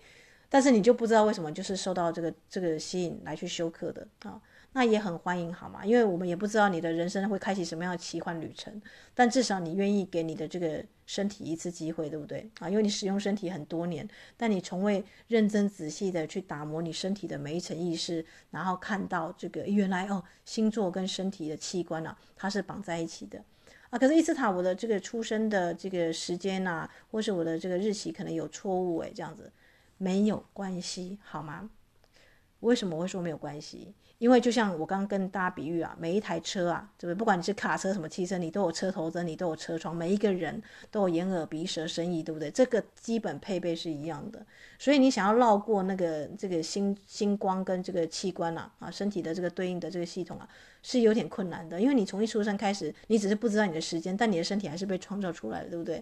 [0.53, 4.39] 但是你就不知道为什么，就是受到这个这个吸引来去修课的啊，
[4.73, 5.83] 那也很欢迎，好吗？
[5.83, 8.79] 因为我们也不知道你的人生会开启什么样的奇幻旅程，
[9.15, 12.69] 但至少你愿意给你的这个身体一次机会，对不对啊？
[12.69, 23.43] 因为你使用身体很多年，但你从未认真仔细的去打磨你身体的每一层意识，然后看到这个原来哦，星座跟身体的器官啊，它是绑在一起的
[23.89, 23.97] 啊。
[23.97, 29.51] 可是伊斯塔我的这个出生的这个时间啊，或是我的这个日期可能有错误诶，这样子。
[29.97, 31.69] 没有关系，好吗？
[32.61, 33.93] 为什么我会说没有关系？
[34.19, 37.15] 因为就像我刚刚跟大家比喻啊，每一台车啊，对不对？
[37.17, 42.49] 不管你是卡车什么汽车，你都有车头灯，你都有车窗，每一个人都有眼耳鼻舌身意，对不对？
[42.49, 44.45] 这个基本配备是一样的。
[44.79, 50.47] 所以你想要绕过那个这个星星光跟这个器官啊啊身体的这个对应的这个系统啊，
[50.81, 51.81] 是有点困难的。
[51.81, 56.01] 因为你从一出生开始，你只是不知道你的时间，但你的身体还是被创造出来的，对不对？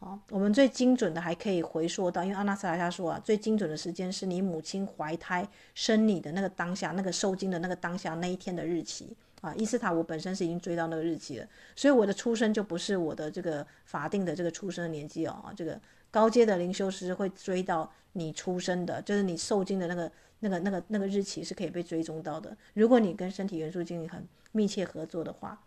[0.00, 9.54] 哦，我们最精准的还可以回溯到，因为阿纳斯塔夏说啊，最精准的时间是你母亲怀胎生你的那个当下，那个受精的那个当下那一天的日期啊。
[9.56, 11.46] 伊斯塔我本身是已经追到那个日期了，
[11.76, 15.52] 所以我的出生就不是我的这个法定的这个出生的年纪哦。
[15.54, 15.78] 这个
[16.10, 22.56] 高阶的灵修师会追到你出生的，就是你受精的那个那个那个那个日期是可以被追踪到的。
[22.72, 25.62] 如果你跟身体元素精灵很密切合作的话。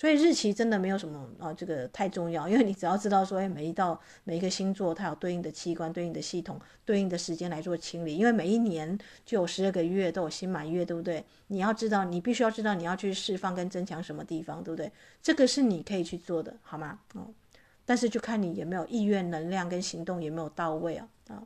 [0.00, 11.24] 所以日期真的没有什么啊，这个太重要，因为你只要知道说，哎，每一道每一个星座它有对应的器官、对应的系统、对应的时间来做清理，因为每一年就有十二个月都有新满月，对不对？
[11.48, 14.92] 你要知道，你必须要知道你要去释放跟增强什么地方，对不对？
[15.20, 17.00] 这个是你可以去做的，好吗？
[17.14, 17.26] 哦，
[17.84, 21.42] 但是就看你有没有意愿、能量跟行动有没有到位啊啊。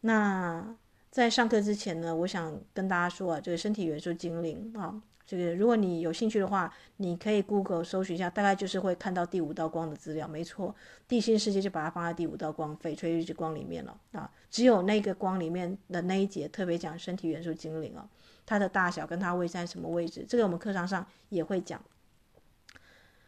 [0.00, 0.74] 那
[1.10, 5.02] 在上课之前呢，我想跟大家说啊，这个身体元素精灵啊。
[5.28, 10.26] 这个，如果你有兴趣的话，你可以 Google 搜寻一下，大概就是会看到第五道光的资料。
[10.26, 10.74] 没错，
[11.06, 14.30] 地心世界就把它放在第五道光翡翠日之光里面了啊。
[14.48, 18.08] 只有那个光里面的那一节特别讲身体元素精灵哦，
[18.46, 21.78] 它的大小跟它位在什么位置，这个我们课堂上也会讲。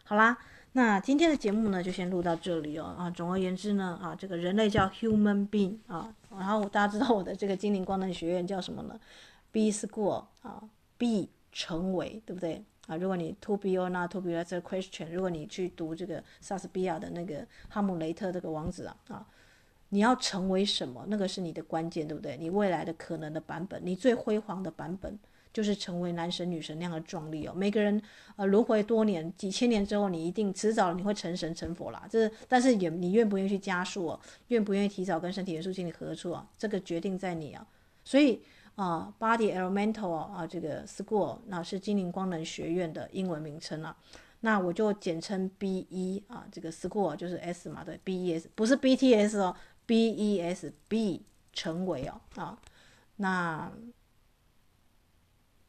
[0.03, 0.39] 好啦，
[0.73, 3.11] 那今天的节目呢就先录到这里哦啊。
[3.11, 8.99] 总而言之呢啊，这个人类叫 human being 啊，然后大家知道我的这个精灵光能学院叫什么呢
[9.53, 10.65] ？B School 啊
[10.97, 11.29] ，B。
[11.53, 12.97] 成为对不对啊？
[12.97, 15.11] 如果你 to be or not to be that's a question。
[15.11, 19.27] 如果你去读这个莎士比亚的那个哈姆雷特这个王子啊啊，
[19.91, 21.05] 你要成为什么？
[21.09, 22.37] 那个是你的关键，对不对？
[22.37, 25.19] 你未来的可能的版本，你最辉煌的版本，
[25.53, 27.53] 就是成为男神女神那样的壮丽哦。
[27.55, 28.01] 每个人
[28.37, 32.07] 呃轮回多年几千年之后，你一定迟早你会成神成佛啦。
[32.09, 34.21] 这但是也你愿不愿意去加速哦？
[34.49, 36.49] 愿不愿意提早跟身体元素进行合作啊？
[36.57, 37.67] 这个决定在你啊。
[38.05, 38.41] 所以。
[38.81, 43.95] 啊，Body Elemental 啊，这个 School 那是精灵光能学院的英文名称啊，
[44.41, 49.55] 那我就简称 BE 啊，这个 School 就是 S 嘛，对，BES 不是 BTS 哦
[49.87, 52.59] ，BES B 成为哦啊，
[53.17, 53.71] 那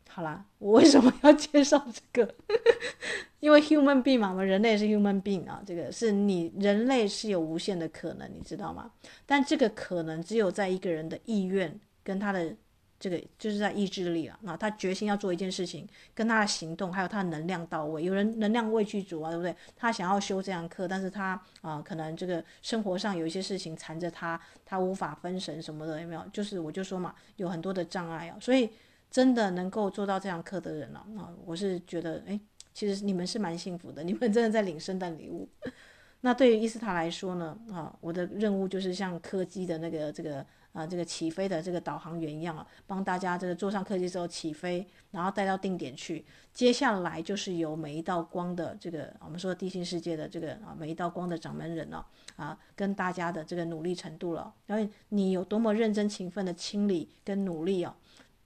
[0.08, 2.34] 好啦，我为什么要介绍这个？
[3.42, 8.94] 因为 Human Being 嘛，我们人类是 Human Being 啊，这个是你人类是有无限的可能，你知道吗？
[9.26, 12.56] 但这个可能只有在一个人的意愿跟他的。
[13.02, 18.04] 这个就是在意志力啊，那他决心要做一件事情，跟他的行动还有他的能量到位。
[18.04, 19.56] 有人能量未具足啊，对不对？
[19.76, 26.24] 他想要修这堂课，但是他啊、可能这个生活上有一些事情缠着他，他无法分神什么的，有没有？
[26.32, 28.38] 就是我就说嘛，有很多的障碍啊。
[28.40, 28.70] 所以
[29.10, 32.40] 真的能够做到这堂课的人啊，啊，我是觉得，哎，
[32.72, 35.50] 其实你们是蛮幸福的，你们真的在领圣诞礼物。
[36.22, 40.46] 那对于伊斯塔来说呢，啊，我的任务就是像柯基的那个这个。
[40.74, 46.26] 啊，这个起飞的这个导航员一样啊，帮大家这个坐上客机之后起飞，然后带到定点去。
[46.54, 52.06] 接下来就是由每一道光的这个我们说地心世界的这个啊每一道光的掌门人了
[52.36, 54.54] 啊，跟大家的这个努力程度了。
[54.66, 57.96] 然后你有多么认真勤奋的清理跟努力哦，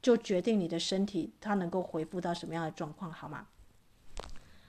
[0.02, 3.48] 就决定你的身体它能够恢复到什么样的状况，好吗？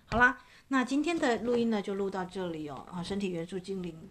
[0.07, 0.38] 好啦，
[0.68, 4.09] 那今天的录音呢就录到这里哦啊，身体元素精灵。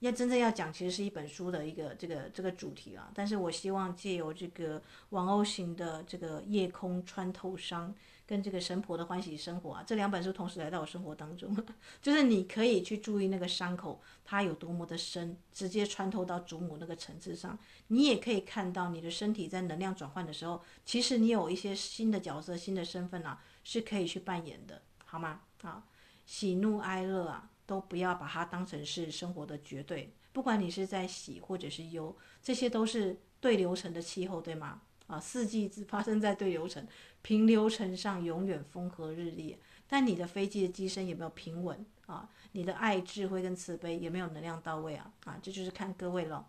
[0.00, 3.10] 要真正要讲，其实是一本书的一个这个这个主题啊。
[3.14, 7.92] 但是我希望借由这个王鸥型的这个夜空穿透伤，
[8.26, 11.54] 跟这个神婆的欢喜生活啊，这两本书同时来到我生活当中，
[12.00, 17.58] 就是你可以去注意那个伤口它有多么的深，直接穿透到祖母那个层次上。
[17.88, 25.40] 你也可以看到你的身体在能量转换的时候，其实你有一些新的角色、新的身份啊，是可以去扮演的，好吗？
[25.62, 25.82] 啊，
[26.24, 27.50] 喜怒哀乐啊。
[27.68, 34.80] 都不要把它当成是生活的绝对，不管你是在喜或者是忧，这些都是对流层的气候，对吗？
[35.06, 36.86] 啊，四季只发生在对流层，
[37.20, 39.58] 平流层上永远风和日丽。
[39.86, 42.26] 但你的飞机的机身有没有平稳啊？
[42.52, 45.12] 你的爱、智慧跟慈悲有没有能量到位啊？
[45.24, 46.48] 啊，这就是看各位了。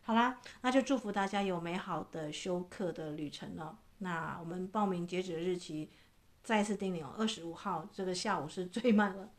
[0.00, 3.78] 好啦，那就祝福大家有美好的休课的旅程了。
[3.98, 5.90] 那我们报名截止的日期
[6.42, 9.30] 再次叮咛哦，二十五号这个下午是最慢了。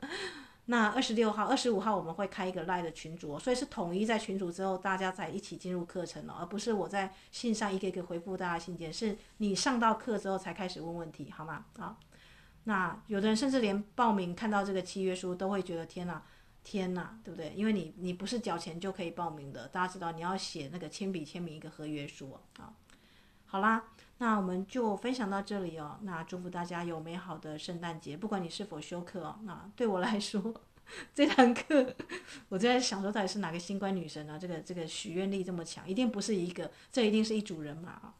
[0.72, 11.66] 那二十六号、二十五号我们会开一个 Line 的群组，所以是统一在群组之后，大家再一起进入课程了，而不是我在信上一个一个回复大家信件，是你上到课之后才开始问问题，好吗？
[11.80, 11.98] 啊，
[12.66, 16.24] 那有的人甚至连报名看到这个契约书都会觉得天哪，
[16.64, 17.52] 天哪，对不对？
[17.56, 22.72] 因为你你不是缴钱就可以报名的，大家知道你要写那个亲笔签名一个合约书啊。
[23.48, 23.86] 好啦，
[24.20, 25.98] 那我们就分享到这里哦。
[26.04, 29.40] 那祝福大家有美好的圣诞节，不管你是否休课哦。
[29.44, 30.54] 那对我来说，
[31.14, 31.96] 这堂课
[32.50, 34.38] 我就在想说，到底是哪个新官女神啊？
[34.38, 38.14] 这个这个许愿力这么强，一定不是一个，这一定是一组人马啊，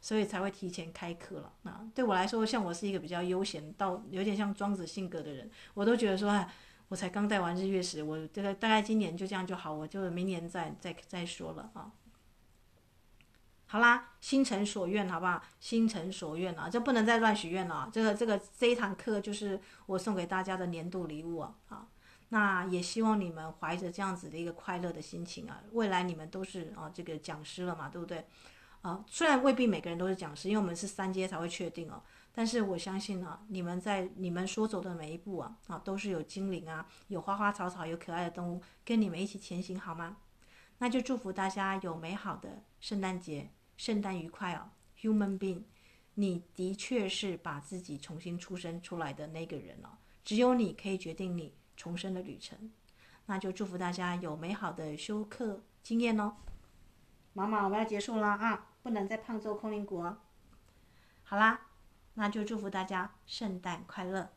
[0.00, 1.52] 所以才会提前开课了。
[1.62, 6.50] 那对我来说，像我是一个比较悠闲到有点像庄子性格的人，我都觉得说，哎，
[6.88, 11.92] 我才刚带完日月食，我这个大概今年就这样就好，我就明年再再再说了啊。
[13.66, 15.42] 好啦，心诚所愿，好不好？
[15.58, 17.90] 心诚所愿啊，这不能再乱许愿了。
[17.92, 21.54] 这个这个这一堂课就是我送给大家的年度礼物啊！
[21.68, 21.88] 啊，
[22.28, 28.24] 那也希望你们怀着这样子的一个快乐的心情啊，未来你们都是啊这个讲师了嘛，对不对？
[28.82, 32.02] 啊，虽然未必每个人都是讲师，因为我们是三阶才会确定哦。
[32.36, 40.18] 但是我相信啊，你们在你们所走的每一步啊啊，都是有精灵啊，有花花草草，有可爱的动物跟你们一起前行，好吗？
[40.78, 43.48] 那就祝福大家有美好的圣诞节。
[43.78, 44.68] 圣诞愉快哦
[45.00, 45.62] ，Human Being，
[46.12, 52.70] 你的确是把自己重新出生出来的那个人哦，只有你可以决定你重生的旅程。
[53.24, 56.36] 那就祝福大家有美好的休克经验哦。
[57.32, 60.18] 妈妈，我们要结束了啊，不能再胖揍空灵国。
[61.22, 61.68] 好啦，
[62.12, 64.30] 那就祝福大家圣诞快乐。